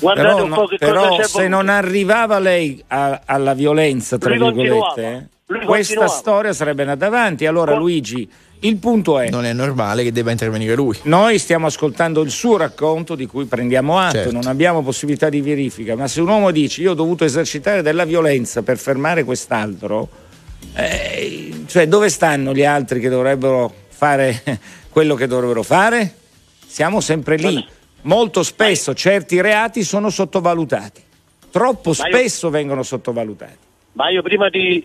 Guardate 0.00 0.34
però, 0.34 0.44
un 0.44 0.52
po' 0.52 0.66
che 0.66 0.76
però 0.78 1.08
cosa 1.08 1.22
c'è. 1.22 1.28
Se 1.28 1.48
non 1.48 1.68
arrivava 1.68 2.38
lei 2.38 2.82
a, 2.88 3.22
alla 3.24 3.54
violenza, 3.54 4.18
tra 4.18 4.30
virgolette, 4.30 5.28
eh, 5.62 5.64
questa 5.64 6.08
storia 6.08 6.52
sarebbe 6.52 6.82
andata 6.82 7.06
avanti. 7.06 7.46
Allora, 7.46 7.72
Con... 7.72 7.80
Luigi, 7.80 8.28
Il 8.60 8.76
punto 8.78 9.18
è... 9.18 9.28
Non 9.28 9.44
è 9.44 9.52
normale 9.52 10.02
che 10.02 10.10
debba 10.10 10.30
intervenire 10.30 10.74
lui. 10.74 10.96
Noi 11.02 11.38
stiamo 11.38 11.66
ascoltando 11.66 12.22
il 12.22 12.30
suo 12.30 12.56
racconto 12.56 13.14
di 13.14 13.26
cui 13.26 13.44
prendiamo 13.44 13.98
atto, 13.98 14.16
Certo. 14.16 14.32
non 14.32 14.46
abbiamo 14.46 14.82
possibilità 14.82 15.28
di 15.28 15.42
verifica, 15.42 15.94
ma 15.96 16.08
se 16.08 16.22
un 16.22 16.28
uomo 16.28 16.50
dice 16.50 16.80
io 16.80 16.92
ho 16.92 16.94
dovuto 16.94 17.24
esercitare 17.24 17.82
della 17.82 18.04
violenza 18.04 18.62
per 18.62 18.78
fermare 18.78 19.22
quest'altro, 19.24 20.08
eh, 20.74 21.64
cioè 21.66 21.86
dove 21.88 22.08
stanno 22.08 22.54
gli 22.54 22.64
altri 22.64 23.00
che 23.00 23.10
dovrebbero 23.10 23.70
fare 23.88 24.42
quello 24.88 25.14
che 25.14 25.26
dovrebbero 25.26 25.62
fare? 25.62 26.14
Siamo 26.66 27.00
sempre 27.00 27.36
lì. 27.36 27.64
Molto 28.02 28.42
spesso 28.42 28.94
certi 28.94 29.40
reati 29.40 29.82
sono 29.82 30.10
sottovalutati, 30.10 31.02
troppo 31.50 31.92
spesso 31.92 32.50
vengono 32.50 32.82
sottovalutati. 32.82 33.56
Ma 33.92 34.10
io 34.10 34.22
prima 34.22 34.48
di... 34.48 34.84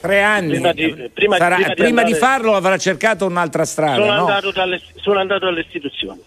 Tre 0.00 0.22
anni, 0.22 0.50
Prima 0.52 0.72
di, 0.72 1.10
prima, 1.12 1.36
Sarà- 1.36 1.54
prima 1.56 1.68
di 1.68 1.74
prima 1.74 2.02
di 2.02 2.12
andare- 2.12 2.18
farlo 2.32 2.54
avrà 2.54 2.76
cercato 2.78 3.26
un'altra 3.26 3.64
strada. 3.64 3.94
sono, 3.96 4.14
no? 4.14 4.20
andato 4.26 4.50
dalle, 4.52 4.80
sono 4.96 5.18
andato 5.20 5.46
alle 5.46 5.60
istituzioni. 5.60 6.20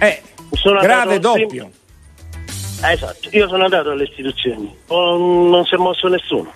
Eh, 0.00 0.22
Sono 0.52 0.80
grave 0.80 1.14
andato 1.14 1.38
doppio. 1.38 1.70
Esatto, 2.82 3.28
io 3.32 3.46
sono 3.48 3.64
andato 3.64 3.90
alle 3.90 4.04
istituzioni, 4.04 4.74
Oh, 4.88 5.16
non 5.48 5.64
si 5.66 5.74
è 5.74 5.78
mosso 5.78 6.08
nessuno. 6.08 6.50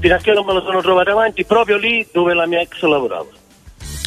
Fino 0.00 0.14
a 0.14 0.18
che 0.18 0.32
non 0.32 0.44
me 0.44 0.54
lo 0.54 0.62
sono 0.62 0.80
trovato 0.80 1.10
avanti, 1.10 1.44
proprio 1.44 1.76
lì 1.76 2.06
dove 2.12 2.32
la 2.34 2.46
mia 2.46 2.60
ex 2.60 2.80
lavorava. 2.82 3.26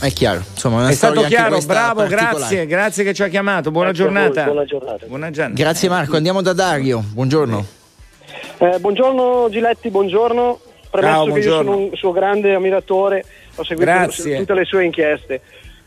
È 0.01 0.11
chiaro, 0.11 0.41
insomma, 0.51 0.89
È 0.89 0.93
stato 0.93 1.21
chiaro, 1.21 1.57
bravo, 1.59 2.05
grazie, 2.07 2.65
grazie 2.65 3.03
che 3.05 3.13
ci 3.13 3.23
ha 3.23 3.27
chiamato. 3.29 3.71
Buona 3.71 3.91
Grazie 3.91 4.03
a 4.03 4.11
voi, 4.11 4.21
giornata. 4.23 4.45
buona 4.51 4.65
giornata. 4.65 5.05
Buona 5.05 5.31
giornata. 5.31 5.61
Grazie 5.61 5.89
Marco, 5.89 6.15
andiamo 6.17 6.41
da 6.41 6.53
Dario. 6.53 7.01
Buongiorno. 7.13 7.65
Eh, 8.57 8.79
buongiorno 8.79 9.47
Giletti, 9.49 9.89
buongiorno. 9.89 10.59
Premesso 10.89 11.13
Ciao, 11.13 11.23
che 11.25 11.29
io 11.29 11.33
buongiorno. 11.33 11.71
sono 11.71 11.83
un 11.83 11.95
suo 11.95 12.11
grande 12.11 12.53
ammiratore, 12.53 13.25
ho 13.55 13.63
seguito 13.63 13.91
Grazie. 13.91 14.37
tutte 14.37 14.53
le 14.53 14.63
sue 14.63 14.85
inchieste. 14.85 15.41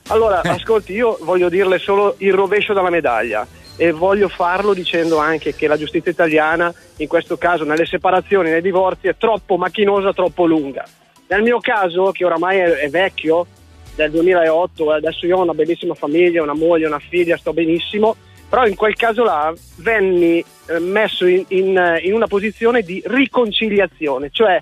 Allora, 0.08 0.42
ascolti, 0.42 0.92
io 0.92 1.18
voglio 1.22 1.48
dirle 1.48 1.78
solo 1.78 2.14
il 2.18 2.32
rovescio 2.32 2.74
della 2.74 2.90
medaglia 2.90 3.46
e 3.76 3.92
voglio 3.92 4.28
farlo 4.28 4.74
dicendo 4.74 5.18
anche 5.18 5.54
che 5.54 5.66
la 5.66 5.78
giustizia 5.78 6.10
italiana, 6.10 6.72
in 6.96 7.08
questo 7.08 7.38
caso 7.38 7.64
nelle 7.64 7.86
separazioni, 7.86 8.50
nei 8.50 8.62
divorzi, 8.62 9.08
è 9.08 9.16
troppo 9.16 9.56
macchinosa, 9.56 10.12
troppo 10.12 10.44
lunga. 10.44 10.84
Nel 11.28 11.42
mio 11.42 11.60
caso, 11.60 12.10
che 12.10 12.24
oramai 12.24 12.58
è, 12.58 12.70
è 12.70 12.88
vecchio, 12.88 13.46
del 13.94 14.10
2008, 14.10 14.92
adesso 14.92 15.26
io 15.26 15.38
ho 15.38 15.42
una 15.42 15.54
bellissima 15.54 15.94
famiglia, 15.94 16.42
una 16.42 16.54
moglie, 16.54 16.86
una 16.86 17.00
figlia, 17.00 17.36
sto 17.36 17.52
benissimo, 17.52 18.14
però 18.48 18.66
in 18.66 18.74
quel 18.74 18.94
caso 18.94 19.24
là 19.24 19.52
venni 19.76 20.38
eh, 20.66 20.78
messo 20.78 21.26
in, 21.26 21.44
in- 21.48 21.98
in 22.02 22.14
una 22.14 22.26
posizione 22.26 22.82
di 22.82 23.02
riconciliazione, 23.04 24.30
cioè 24.30 24.60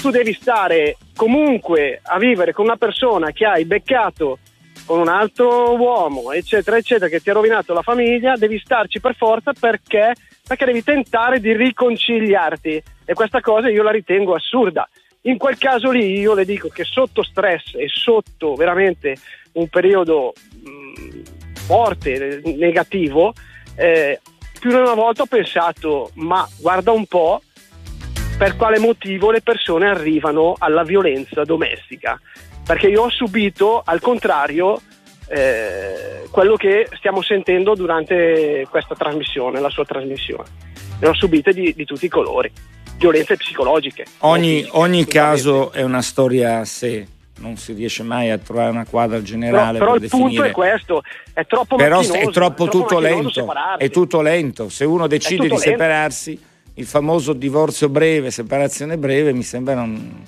tu 0.00 0.10
devi 0.10 0.32
stare 0.32 0.96
comunque 1.16 2.00
a 2.02 2.18
vivere 2.18 2.52
con 2.52 2.64
una 2.64 2.76
persona 2.76 3.32
che 3.32 3.44
hai 3.44 3.64
beccato 3.64 4.38
con 4.86 5.00
un 5.00 5.08
altro 5.08 5.76
uomo, 5.76 6.32
eccetera, 6.32 6.78
eccetera, 6.78 7.10
che 7.10 7.20
ti 7.20 7.28
ha 7.28 7.34
rovinato 7.34 7.74
la 7.74 7.82
famiglia, 7.82 8.36
devi 8.36 8.58
starci 8.58 9.00
per 9.00 9.14
forza 9.16 9.52
perché, 9.52 10.14
perché 10.46 10.64
devi 10.64 10.82
tentare 10.82 11.40
di 11.40 11.54
riconciliarti 11.54 12.82
e 13.04 13.12
questa 13.12 13.40
cosa 13.40 13.68
io 13.68 13.82
la 13.82 13.90
ritengo 13.90 14.34
assurda. 14.34 14.88
In 15.22 15.36
quel 15.36 15.58
caso 15.58 15.90
lì 15.90 16.18
io 16.18 16.32
le 16.32 16.46
dico 16.46 16.68
che 16.68 16.84
sotto 16.84 17.22
stress 17.22 17.74
e 17.74 17.88
sotto 17.88 18.54
veramente 18.54 19.16
un 19.52 19.68
periodo 19.68 20.32
mh, 20.64 21.20
forte, 21.68 22.40
negativo, 22.56 23.34
eh, 23.76 24.18
più 24.58 24.70
di 24.70 24.76
una 24.76 24.94
volta 24.94 25.22
ho 25.24 25.26
pensato, 25.26 26.10
ma 26.14 26.48
guarda 26.56 26.92
un 26.92 27.04
po' 27.04 27.42
per 28.38 28.56
quale 28.56 28.78
motivo 28.78 29.30
le 29.30 29.42
persone 29.42 29.86
arrivano 29.86 30.54
alla 30.58 30.82
violenza 30.82 31.44
domestica. 31.44 32.18
Perché 32.64 32.88
io 32.88 33.02
ho 33.02 33.10
subito, 33.10 33.82
al 33.84 34.00
contrario, 34.00 34.80
eh, 35.28 36.26
quello 36.30 36.56
che 36.56 36.88
stiamo 36.96 37.20
sentendo 37.20 37.74
durante 37.74 38.66
questa 38.70 38.94
trasmissione, 38.94 39.60
la 39.60 39.70
sua 39.70 39.84
trasmissione. 39.84 40.48
Ne 41.00 41.08
ho 41.08 41.14
subite 41.14 41.52
di, 41.52 41.74
di 41.74 41.84
tutti 41.84 42.06
i 42.06 42.08
colori, 42.08 42.50
violenze 42.96 43.36
psicologiche. 43.36 44.04
Ogni, 44.20 44.60
fisiche, 44.60 44.76
ogni 44.78 45.04
caso 45.04 45.70
è 45.72 45.82
una 45.82 46.02
storia 46.02 46.60
a 46.60 46.64
sé, 46.64 47.06
non 47.38 47.56
si 47.56 47.72
riesce 47.72 48.02
mai 48.02 48.30
a 48.30 48.38
trovare 48.38 48.70
una 48.70 48.86
quadra 48.88 49.16
Però, 49.16 49.26
generale 49.28 49.78
però 49.78 49.92
per 49.94 50.02
il 50.02 50.08
punto 50.08 50.26
definire. 50.26 50.48
è 50.48 50.52
questo, 50.52 51.02
è 51.32 51.46
troppo 51.46 51.76
Però 51.76 51.96
macchinoso, 51.98 52.28
è 52.28 52.32
troppo 52.32 52.64
tutto 52.68 52.94
macchinoso 53.00 53.14
lento. 53.14 53.30
separarsi. 53.30 53.84
È 53.84 53.90
tutto 53.90 54.20
lento. 54.20 54.68
Se 54.68 54.84
uno 54.84 55.06
decide 55.06 55.36
tutto 55.36 55.54
di 55.54 55.60
lento. 55.60 55.70
separarsi, 55.70 56.40
il 56.74 56.86
famoso 56.86 57.32
divorzio 57.32 57.88
breve, 57.88 58.30
separazione 58.30 58.96
breve, 58.98 59.32
mi 59.32 59.42
sembra 59.42 59.74
non 59.74 60.24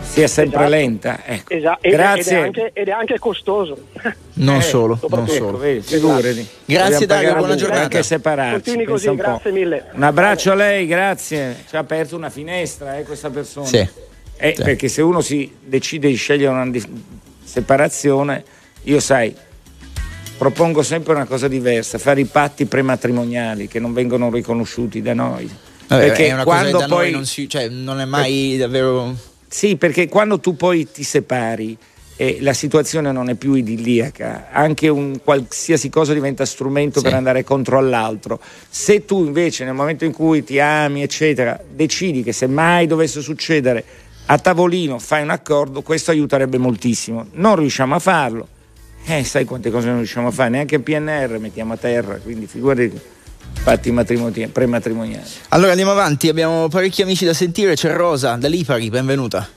sia 0.00 0.26
sempre 0.26 0.58
Esatto. 0.60 0.70
lenta. 0.74 1.20
Ecco. 1.24 1.52
Esatto, 1.52 1.78
ed, 1.82 1.92
Grazie. 1.92 2.32
Ed 2.36 2.38
è, 2.38 2.46
anche, 2.46 2.70
ed 2.72 2.88
è 2.88 2.90
anche 2.90 3.18
costoso. 3.18 3.76
Non 4.38 4.58
Eh, 4.58 4.62
solo, 4.62 4.98
non 5.08 5.26
solo. 5.26 5.48
Ecco, 5.48 5.58
vedi, 5.58 5.80
figurati. 5.82 6.48
Grazie, 6.64 7.06
Dobbiamo 7.06 7.06
Dario, 7.06 7.34
buona 7.34 7.54
giornata. 7.56 7.82
Anche. 7.82 8.52
Continui 8.52 8.84
pensa 8.84 8.90
così, 8.92 9.08
un 9.08 9.16
po'. 9.16 9.22
grazie 9.22 9.50
mille. 9.50 9.84
Un 9.94 10.02
abbraccio 10.04 10.52
a 10.52 10.54
lei, 10.54 10.86
grazie. 10.86 11.56
Ci 11.68 11.74
ha 11.74 11.80
aperto 11.80 12.14
una 12.16 12.30
finestra, 12.30 12.96
eh, 12.98 13.02
questa 13.02 13.30
persona. 13.30 13.66
Sì. 13.66 13.88
Eh, 14.38 14.54
Sì. 14.56 14.62
Perché 14.62 14.88
se 14.88 15.02
uno 15.02 15.20
si 15.20 15.50
decide 15.64 16.08
di 16.08 16.14
scegliere 16.14 16.52
una 16.52 16.70
separazione, 17.44 18.44
io 18.84 19.00
sai, 19.00 19.34
propongo 20.36 20.82
sempre 20.82 21.14
una 21.14 21.24
cosa 21.24 21.48
diversa, 21.48 21.98
fare 21.98 22.20
i 22.20 22.24
patti 22.24 22.66
prematrimoniali 22.66 23.66
che 23.66 23.80
non 23.80 23.92
vengono 23.92 24.30
riconosciuti 24.30 25.02
da 25.02 25.14
noi. 25.14 25.50
Vabbè, 25.88 26.06
perché 26.06 26.36
quando 26.44 26.84
poi 26.86 27.10
non, 27.10 27.24
si, 27.26 27.48
cioè, 27.48 27.68
non 27.68 27.98
è 28.00 28.04
mai 28.04 28.56
davvero... 28.58 29.16
sì, 29.48 29.76
perché 29.76 30.06
quando 30.08 30.38
tu 30.38 30.54
poi 30.54 30.86
ti 30.90 31.02
separi 31.02 31.76
e 32.20 32.38
la 32.40 32.52
situazione 32.52 33.10
non 33.10 33.30
è 33.30 33.34
più 33.34 33.54
idilliaca, 33.54 34.48
anche 34.52 34.88
un 34.88 35.20
qualsiasi 35.24 35.88
cosa 35.88 36.12
diventa 36.12 36.44
strumento 36.44 36.98
Sì. 36.98 37.04
per 37.06 37.14
andare 37.14 37.42
contro 37.42 37.78
all'altro. 37.78 38.38
Se 38.68 39.04
tu 39.04 39.24
invece 39.24 39.64
nel 39.64 39.74
momento 39.74 40.04
in 40.04 40.12
cui 40.12 40.44
ti 40.44 40.60
ami, 40.60 41.02
eccetera, 41.02 41.58
decidi 41.68 42.22
che 42.22 42.32
se 42.32 42.46
mai 42.46 42.86
dovesse 42.86 43.20
succedere 43.22 43.84
a 44.30 44.38
tavolino 44.38 44.98
fai 44.98 45.22
un 45.22 45.30
accordo, 45.30 45.80
questo 45.82 46.10
aiuterebbe 46.10 46.58
moltissimo. 46.58 47.26
Non 47.32 47.56
riusciamo 47.56 47.94
a 47.94 47.98
farlo. 47.98 48.48
Eh, 49.06 49.24
sai 49.24 49.44
quante 49.46 49.70
cose 49.70 49.86
non 49.86 49.96
riusciamo 49.98 50.28
a 50.28 50.30
fare, 50.30 50.50
neanche 50.50 50.74
il 50.74 50.82
PNR 50.82 51.38
mettiamo 51.38 51.72
a 51.72 51.76
terra, 51.78 52.16
quindi 52.16 52.46
figurati 52.46 52.92
fatti 53.54 53.90
matrimoni- 53.90 54.48
prematrimoniali. 54.48 55.24
Allora 55.48 55.70
andiamo 55.70 55.92
avanti, 55.92 56.28
abbiamo 56.28 56.68
parecchi 56.68 57.00
amici 57.00 57.24
da 57.24 57.32
sentire, 57.32 57.74
c'è 57.74 57.90
Rosa 57.94 58.34
da 58.36 58.48
Lipari, 58.48 58.90
benvenuta. 58.90 59.48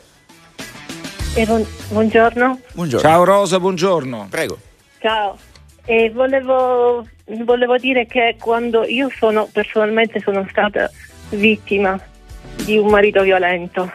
Eh, 1.33 1.45
buon- 1.45 1.65
buongiorno, 1.89 2.59
Buongiorno. 2.73 3.09
Ciao 3.09 3.23
Rosa, 3.25 3.59
buongiorno. 3.59 4.27
Prego. 4.29 4.57
ciao. 4.99 5.37
Eh, 5.83 6.11
volevo, 6.11 7.05
volevo 7.43 7.77
dire 7.77 8.05
che 8.05 8.35
quando 8.39 8.85
io 8.85 9.09
sono 9.17 9.49
personalmente 9.51 10.21
sono 10.21 10.45
stata 10.49 10.89
vittima 11.31 11.99
di 12.63 12.77
un 12.77 12.87
marito 12.87 13.21
violento. 13.23 13.91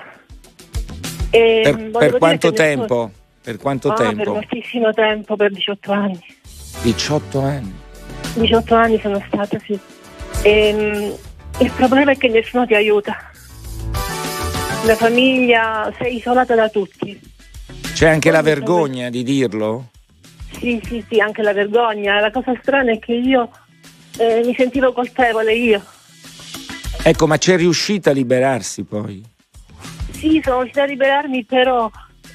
E 1.36 1.60
Per, 1.62 1.74
volevo 1.74 1.98
per 1.98 2.06
dire 2.08 2.18
quanto 2.18 2.52
tempo? 2.52 3.10
Per 3.42 3.56
quanto 3.58 3.88
Ah, 3.90 3.94
per 3.94 4.14
tempo? 4.14 4.32
moltissimo 4.32 4.92
tempo, 4.92 5.36
per 5.36 5.52
18 5.52 5.92
anni. 5.92 6.20
18 6.82 7.40
anni. 7.40 7.74
18 8.34 8.74
anni 8.74 8.98
sono 9.00 9.22
stata, 9.28 9.58
sì. 9.64 9.78
Ehm, 10.42 11.14
il 11.58 11.70
problema 11.76 12.12
è 12.12 12.16
che 12.16 12.28
nessuno 12.28 12.66
ti 12.66 12.74
aiuta. 12.74 13.16
La 14.84 14.94
famiglia, 14.96 15.92
sei 15.98 16.16
isolata 16.16 16.54
da 16.54 16.68
tutti. 16.68 17.18
C'è 17.92 18.08
anche 18.08 18.30
la 18.30 18.42
vergogna 18.42 19.10
di 19.10 19.22
dirlo? 19.22 19.90
Sì, 20.58 20.80
sì, 20.84 21.04
sì, 21.08 21.20
anche 21.20 21.42
la 21.42 21.52
vergogna. 21.52 22.18
La 22.20 22.30
cosa 22.30 22.52
strana 22.62 22.92
è 22.92 22.98
che 22.98 23.12
io 23.12 23.50
eh, 24.18 24.42
mi 24.44 24.54
sentivo 24.54 24.92
colpevole 24.92 25.54
io. 25.54 25.82
Ecco, 27.02 27.26
ma 27.26 27.36
c'è 27.38 27.56
riuscita 27.56 28.10
a 28.10 28.12
liberarsi 28.12 28.84
poi? 28.84 29.22
Sì, 30.16 30.40
sono 30.42 30.58
riuscita 30.62 30.82
a 30.82 30.86
liberarmi, 30.86 31.44
però 31.44 31.90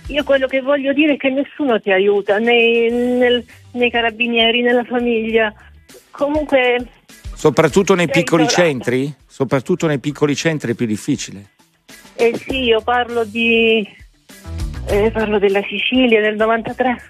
io 0.08 0.24
quello 0.24 0.48
che 0.48 0.62
voglio 0.62 0.94
dire 0.94 1.14
è 1.14 1.18
che 1.18 1.30
nessuno 1.30 1.80
ti 1.80 1.92
aiuta, 1.92 2.38
nei, 2.38 2.90
nel- 2.92 3.46
nei 3.74 3.90
carabinieri, 3.90 4.62
nella 4.62 4.84
famiglia. 4.84 5.54
Comunque, 6.12 6.88
Soprattutto 7.34 7.96
nei 7.96 8.08
piccoli 8.10 8.44
isolata. 8.44 8.68
centri? 8.70 9.14
Soprattutto 9.28 9.88
nei 9.88 10.00
piccoli 10.00 10.36
centri 10.36 10.74
è 10.74 10.76
più 10.76 10.86
difficile. 10.86 11.52
eh 12.16 12.38
sì, 12.38 12.64
io 12.66 12.82
parlo 12.82 13.24
di... 13.24 13.88
eh, 14.88 15.10
parlo 15.12 15.40
della 15.40 15.62
Sicilia 15.64 16.22
del 16.22 16.36
93. 16.36 17.02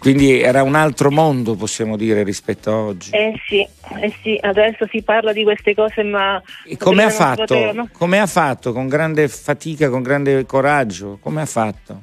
Quindi 0.00 0.40
era 0.40 0.62
un 0.62 0.76
altro 0.76 1.10
mondo, 1.10 1.56
possiamo 1.56 1.98
dire, 1.98 2.22
rispetto 2.22 2.70
a 2.70 2.76
oggi. 2.76 3.10
Eh 3.10 3.34
sì, 3.46 3.60
eh 4.00 4.14
sì, 4.22 4.38
adesso 4.40 4.86
si 4.90 5.02
parla 5.02 5.30
di 5.34 5.42
queste 5.42 5.74
cose, 5.74 6.02
ma... 6.02 6.42
E 6.66 6.78
come 6.78 7.02
ha 7.02 7.10
fatto? 7.10 7.44
potevano. 7.44 7.86
Come 7.92 8.18
ha 8.18 8.26
fatto? 8.26 8.72
Con 8.72 8.88
grande 8.88 9.28
fatica, 9.28 9.90
con 9.90 10.00
grande 10.00 10.46
coraggio? 10.46 11.18
Come 11.20 11.42
ha 11.42 11.46
fatto? 11.46 12.00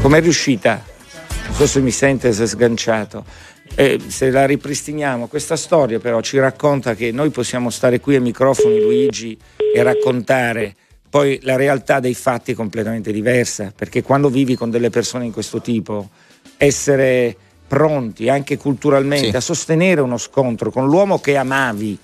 Come 0.00 0.16
è 0.16 0.20
riuscita? 0.22 0.82
Non 1.48 1.54
so 1.54 1.66
se 1.66 1.80
mi 1.80 1.90
sente, 1.90 2.32
se 2.32 2.44
è 2.44 2.46
sganciato. 2.46 3.26
Eh, 3.74 4.00
se 4.06 4.30
la 4.30 4.46
ripristiniamo, 4.46 5.26
questa 5.26 5.56
storia 5.56 5.98
però 5.98 6.22
ci 6.22 6.38
racconta 6.38 6.94
che 6.94 7.12
noi 7.12 7.28
possiamo 7.28 7.68
stare 7.68 8.00
qui 8.00 8.14
ai 8.14 8.22
microfoni, 8.22 8.80
Luigi, 8.80 9.36
e 9.74 9.82
raccontare 9.82 10.74
poi 11.12 11.38
la 11.42 11.56
realtà 11.56 12.00
dei 12.00 12.14
fatti 12.14 12.52
è 12.52 12.54
completamente 12.54 13.12
diversa, 13.12 13.70
perché 13.76 14.02
quando 14.02 14.30
vivi 14.30 14.56
con 14.56 14.70
delle 14.70 14.88
persone 14.88 15.26
in 15.26 15.30
questo 15.30 15.60
tipo, 15.60 16.08
essere 16.56 17.36
pronti 17.68 18.30
anche 18.30 18.56
culturalmente 18.56 19.28
sì. 19.28 19.36
a 19.36 19.40
sostenere 19.42 20.00
uno 20.00 20.16
scontro 20.16 20.70
con 20.70 20.86
l'uomo 20.86 21.20
che 21.20 21.36
amavi, 21.36 21.98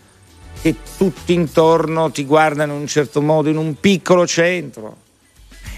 che 0.60 0.74
tutti 0.98 1.32
intorno 1.32 2.10
ti 2.10 2.26
guardano 2.26 2.74
in 2.74 2.80
un 2.80 2.86
certo 2.86 3.22
modo, 3.22 3.48
in 3.48 3.56
un 3.56 3.80
piccolo 3.80 4.26
centro. 4.26 4.96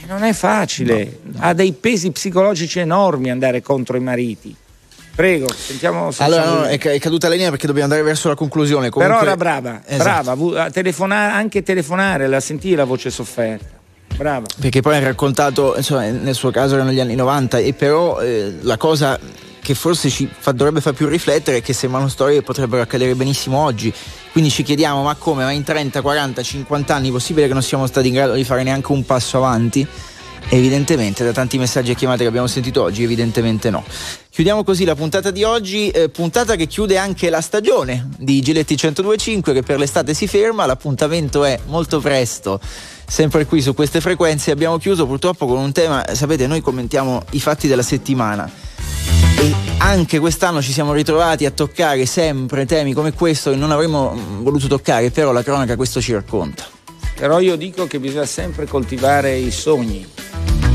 Eh, 0.03 0.07
non 0.09 0.25
è 0.25 0.33
facile, 0.33 1.21
no, 1.23 1.31
no. 1.31 1.39
ha 1.39 1.53
dei 1.53 1.71
pesi 1.71 2.11
psicologici 2.11 2.81
enormi 2.81 3.31
andare 3.31 3.63
contro 3.63 3.97
i 3.97 4.01
mariti. 4.01 4.53
Prego, 5.21 5.53
sentiamo 5.55 6.11
se 6.13 6.23
Allora, 6.23 6.45
no, 6.45 6.63
è, 6.63 6.79
caduta 6.79 7.29
la 7.29 7.35
linea 7.35 7.51
perché 7.51 7.67
dobbiamo 7.67 7.93
andare 7.93 8.03
verso 8.03 8.29
la 8.29 8.35
conclusione. 8.35 8.89
Comunque... 8.89 9.19
Però 9.19 9.29
era 9.29 9.37
brava, 9.37 9.83
esatto. 9.85 10.35
brava, 10.35 10.71
telefonare, 10.71 11.33
anche 11.35 11.63
telefonare, 11.63 12.27
la 12.27 12.41
sentì 12.41 12.75
la 12.75 12.85
voce 12.85 13.11
sofferta. 13.11 13.67
Brava. 14.17 14.47
Perché 14.59 14.81
poi 14.81 14.97
ha 14.97 15.01
raccontato, 15.01 15.77
insomma, 15.77 16.09
nel 16.09 16.35
suo 16.35 16.51
caso 16.51 16.77
erano 16.77 16.91
gli 16.91 17.01
anni 17.01 17.17
90 17.17 17.59
e 17.59 17.75
però 17.75 18.19
eh, 18.19 18.61
la 18.63 18.79
cosa 18.79 19.21
che 19.61 19.75
forse 19.75 20.09
ci 20.09 20.27
fa, 20.35 20.53
dovrebbe 20.53 20.81
far 20.81 20.95
più 20.95 21.07
riflettere 21.07 21.59
è 21.59 21.63
che 21.63 21.75
sembrano 21.75 22.09
storie 22.09 22.37
che 22.37 22.43
potrebbero 22.43 22.81
accadere 22.81 23.15
benissimo 23.15 23.59
oggi. 23.59 23.93
Quindi 24.33 24.49
ci 24.49 24.63
chiediamo 24.63 25.03
ma 25.03 25.17
come, 25.17 25.45
ma 25.45 25.51
in 25.51 25.65
30, 25.65 26.01
40, 26.01 26.43
50 26.43 26.95
anni 26.95 27.11
è 27.11 27.13
possibile 27.13 27.47
che 27.47 27.53
non 27.53 27.63
siamo 27.63 27.87
stati 27.87 28.09
in 28.09 28.15
grado 28.15 28.33
di 28.33 28.45
fare 28.45 28.63
neanche 28.63 28.91
un 28.91 29.05
passo 29.05 29.37
avanti? 29.37 29.87
Evidentemente, 30.49 31.25
da 31.25 31.33
tanti 31.33 31.59
messaggi 31.59 31.93
e 31.93 31.95
chiamate 31.95 32.23
che 32.23 32.29
abbiamo 32.29 32.47
sentito 32.47 32.83
oggi, 32.83 33.03
evidentemente 33.05 33.71
no. 33.71 33.85
Chiudiamo 34.31 34.65
così 34.65 34.85
la 34.85 34.95
puntata 34.95 35.31
di 35.31 35.45
oggi, 35.45 35.91
eh, 35.91 36.09
puntata 36.09 36.57
che 36.57 36.67
chiude 36.67 36.97
anche 36.97 37.31
la 37.31 37.41
stagione 37.41 38.09
di 38.19 38.41
Giletti 38.41 38.75
1025 38.75 39.53
che 39.53 39.63
per 39.63 39.79
l'estate 39.79 40.15
si 40.15 40.27
ferma, 40.27 40.67
l'appuntamento 40.67 41.45
è 41.45 41.59
molto 41.67 42.01
presto, 42.01 42.61
sempre 43.07 43.45
qui 43.45 43.61
su 43.61 43.75
queste 43.75 44.01
frequenze. 44.01 44.51
Abbiamo 44.51 44.79
chiuso 44.79 45.07
purtroppo 45.07 45.47
con 45.47 45.59
un 45.59 45.73
tema, 45.73 46.05
sapete, 46.15 46.47
noi 46.47 46.61
commentiamo 46.61 47.23
i 47.31 47.41
fatti 47.41 47.69
della 47.69 47.83
settimana 47.83 48.51
e 49.41 49.55
anche 49.79 50.19
quest'anno 50.19 50.61
ci 50.61 50.71
siamo 50.71 50.93
ritrovati 50.93 51.47
a 51.47 51.51
toccare 51.51 52.05
sempre 52.05 52.67
temi 52.67 52.93
come 52.93 53.13
questo 53.15 53.51
che 53.51 53.57
non 53.57 53.71
avremmo 53.71 54.15
voluto 54.41 54.67
toccare, 54.67 55.11
però 55.11 55.33
la 55.33 55.43
cronaca 55.43 55.77
questo 55.77 56.01
ci 56.01 56.13
racconta. 56.13 56.65
Però 57.17 57.41
io 57.41 57.57
dico 57.57 57.87
che 57.87 57.99
bisogna 57.99 58.27
sempre 58.27 58.67
coltivare 58.67 59.37
i 59.37 59.51
sogni, 59.51 60.07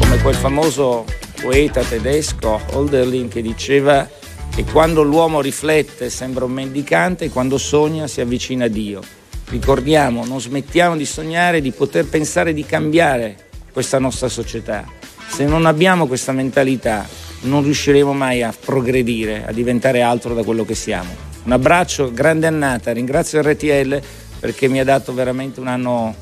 come 0.06 0.22
quel 0.22 0.36
famoso 0.36 1.04
poeta 1.42 1.82
tedesco 1.82 2.62
Holderlin 2.74 3.28
che 3.28 3.42
diceva 3.42 4.08
che 4.54 4.64
quando 4.64 5.02
l'uomo 5.02 5.42
riflette 5.42 6.12
sembra 6.12 6.46
un 6.46 6.52
mendicante 6.52 7.26
e 7.26 7.30
quando 7.30 7.58
sogna 7.58 8.06
si 8.06 8.22
avvicina 8.22 8.66
a 8.66 8.68
Dio. 8.68 9.02
Ricordiamo, 9.50 10.24
non 10.26 10.40
smettiamo 10.40 10.96
di 10.96 11.06
sognare 11.06 11.60
di 11.60 11.72
poter 11.72 12.06
pensare 12.06 12.54
di 12.54 12.64
cambiare 12.64 13.36
questa 13.74 13.98
nostra 13.98 14.30
società. 14.30 14.86
Se 15.28 15.44
non 15.46 15.66
abbiamo 15.66 16.06
questa 16.06 16.32
mentalità 16.32 17.08
non 17.42 17.64
riusciremo 17.64 18.14
mai 18.14 18.44
a 18.44 18.54
progredire, 18.58 19.46
a 19.46 19.52
diventare 19.52 20.02
altro 20.02 20.36
da 20.36 20.44
quello 20.44 20.66
che 20.66 20.76
siamo. 20.76 21.10
Un 21.46 21.52
abbraccio, 21.52 22.12
grande 22.14 22.46
annata, 22.46 22.92
ringrazio 22.92 23.42
RTL 23.42 24.00
perché 24.40 24.68
mi 24.68 24.80
ha 24.80 24.84
dato 24.84 25.14
veramente 25.14 25.60
un 25.60 25.68
anno 25.68 26.16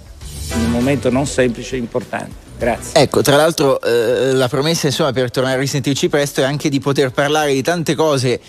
un 0.55 0.71
momento 0.71 1.09
non 1.09 1.25
semplice 1.25 1.75
e 1.75 1.79
importante. 1.79 2.43
Grazie. 2.63 3.01
Ecco, 3.01 3.21
tra 3.21 3.35
l'altro 3.35 3.81
eh, 3.81 4.31
la 4.31 4.47
promessa 4.47 4.87
insomma, 4.87 5.11
per 5.11 5.29
tornare 5.29 5.57
a 5.57 5.59
risentirci 5.59 6.07
presto 6.07 6.39
è 6.39 6.45
anche 6.45 6.69
di 6.69 6.79
poter 6.79 7.11
parlare 7.11 7.53
di 7.53 7.61
tante 7.61 7.93
cose 7.93 8.39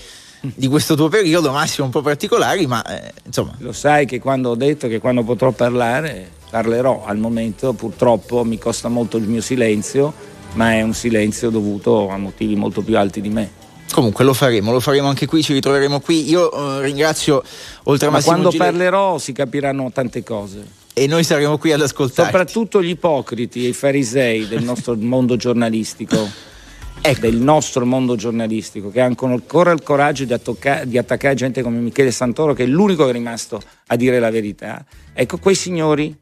di 0.40 0.68
questo 0.68 0.94
tuo 0.94 1.08
periodo, 1.08 1.50
Massimo, 1.50 1.86
un 1.86 1.90
po' 1.90 2.00
particolari, 2.00 2.66
ma 2.68 2.84
eh, 2.84 3.12
insomma. 3.24 3.56
Lo 3.58 3.72
sai 3.72 4.06
che 4.06 4.20
quando 4.20 4.50
ho 4.50 4.54
detto 4.54 4.86
che 4.86 5.00
quando 5.00 5.24
potrò 5.24 5.50
parlare, 5.50 6.30
parlerò. 6.48 7.04
Al 7.04 7.16
momento 7.16 7.72
purtroppo 7.72 8.44
mi 8.44 8.56
costa 8.56 8.88
molto 8.88 9.16
il 9.16 9.24
mio 9.24 9.40
silenzio, 9.40 10.12
ma 10.52 10.74
è 10.74 10.82
un 10.82 10.94
silenzio 10.94 11.50
dovuto 11.50 12.08
a 12.08 12.16
motivi 12.16 12.54
molto 12.54 12.82
più 12.82 12.96
alti 12.96 13.20
di 13.20 13.30
me. 13.30 13.50
Comunque 13.90 14.24
lo 14.24 14.32
faremo, 14.32 14.70
lo 14.70 14.80
faremo 14.80 15.08
anche 15.08 15.26
qui, 15.26 15.42
ci 15.42 15.52
ritroveremo 15.54 15.98
qui. 15.98 16.28
Io 16.28 16.78
eh, 16.78 16.82
ringrazio 16.82 17.42
oltre 17.84 18.06
a 18.06 18.10
Ma 18.10 18.16
Massimo 18.18 18.34
quando 18.34 18.50
Giletti. 18.50 18.70
parlerò 18.70 19.18
si 19.18 19.32
capiranno 19.32 19.90
tante 19.92 20.22
cose 20.22 20.82
e 20.94 21.08
noi 21.08 21.24
saremo 21.24 21.58
qui 21.58 21.72
ad 21.72 21.80
ascoltare. 21.80 22.30
Soprattutto 22.30 22.80
gli 22.80 22.90
ipocriti 22.90 23.64
e 23.64 23.68
i 23.68 23.72
farisei 23.72 24.46
del 24.46 24.62
nostro 24.62 24.94
mondo 24.98 25.36
giornalistico. 25.36 26.52
Ecco. 27.00 27.20
Del 27.20 27.36
nostro 27.36 27.84
mondo 27.84 28.16
giornalistico, 28.16 28.90
che 28.90 29.00
hanno 29.00 29.16
ancora 29.18 29.72
il 29.72 29.82
coraggio 29.82 30.24
di, 30.24 30.32
attocca- 30.32 30.84
di 30.84 30.96
attaccare 30.96 31.34
gente 31.34 31.60
come 31.60 31.76
Michele 31.78 32.10
Santoro, 32.10 32.54
che 32.54 32.62
è 32.62 32.66
l'unico 32.66 33.04
che 33.04 33.10
è 33.10 33.12
rimasto 33.12 33.60
a 33.88 33.96
dire 33.96 34.18
la 34.18 34.30
verità. 34.30 34.82
Ecco, 35.12 35.36
quei 35.36 35.54
signori 35.54 36.16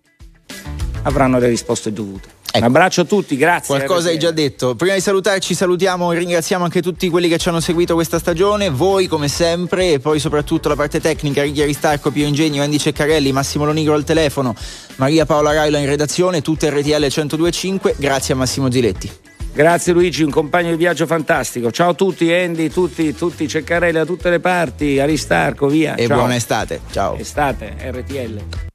avranno 1.03 1.39
le 1.39 1.49
risposte 1.49 1.93
dovute. 1.93 2.41
Ecco. 2.55 2.59
Un 2.59 2.65
abbraccio 2.65 3.01
a 3.01 3.05
tutti, 3.05 3.35
grazie. 3.39 3.75
Qualcosa 3.75 4.11
hai 4.11 4.19
già 4.19 4.31
detto. 4.31 4.75
Prima 4.75 4.93
di 4.93 5.01
salutarci 5.01 5.55
salutiamo 5.55 6.13
e 6.13 6.19
ringraziamo 6.19 6.65
anche 6.65 6.83
tutti 6.83 7.09
quelli 7.09 7.27
che 7.29 7.39
ci 7.39 7.49
hanno 7.49 7.61
seguito 7.61 7.95
questa 7.95 8.19
stagione, 8.19 8.69
voi 8.69 9.07
come 9.07 9.29
sempre 9.29 9.93
e 9.93 10.01
poi 10.01 10.19
soprattutto 10.19 10.69
la 10.69 10.77
parte 10.77 11.01
tecnica, 11.01 11.43
Righi 11.43 11.63
Aristarco, 11.63 12.11
Pio 12.11 12.27
Ingegno, 12.27 12.63
Andy 12.63 12.79
Ceccarelli, 12.79 13.33
Massimo 13.33 13.65
Lonigro 13.65 13.95
al 13.95 14.05
telefono, 14.05 14.55
Maria 14.97 15.25
Paola 15.25 15.55
Railo 15.55 15.79
in 15.79 15.87
redazione, 15.87 16.43
tutte 16.43 16.69
RTL 16.69 16.91
1025, 16.91 17.95
grazie 17.97 18.35
a 18.35 18.37
Massimo 18.37 18.69
Giletti. 18.69 19.11
Grazie 19.55 19.95
Luigi, 19.95 20.23
un 20.23 20.31
compagno 20.31 20.71
di 20.71 20.77
viaggio 20.77 21.07
fantastico. 21.07 21.71
Ciao 21.71 21.91
a 21.91 21.95
tutti, 21.95 22.31
Andy, 22.31 22.69
tutti, 22.69 23.15
tutti 23.15 23.49
Ceccarelli 23.49 23.93
da 23.93 24.05
tutte 24.05 24.29
le 24.29 24.41
parti, 24.41 24.99
Aristarco, 24.99 25.69
via. 25.69 25.95
E 25.95 26.07
Ciao. 26.07 26.19
buona 26.19 26.37
estate, 26.37 26.81
ciao. 26.91 27.17
Estate, 27.17 27.77
RTL. 27.81 28.71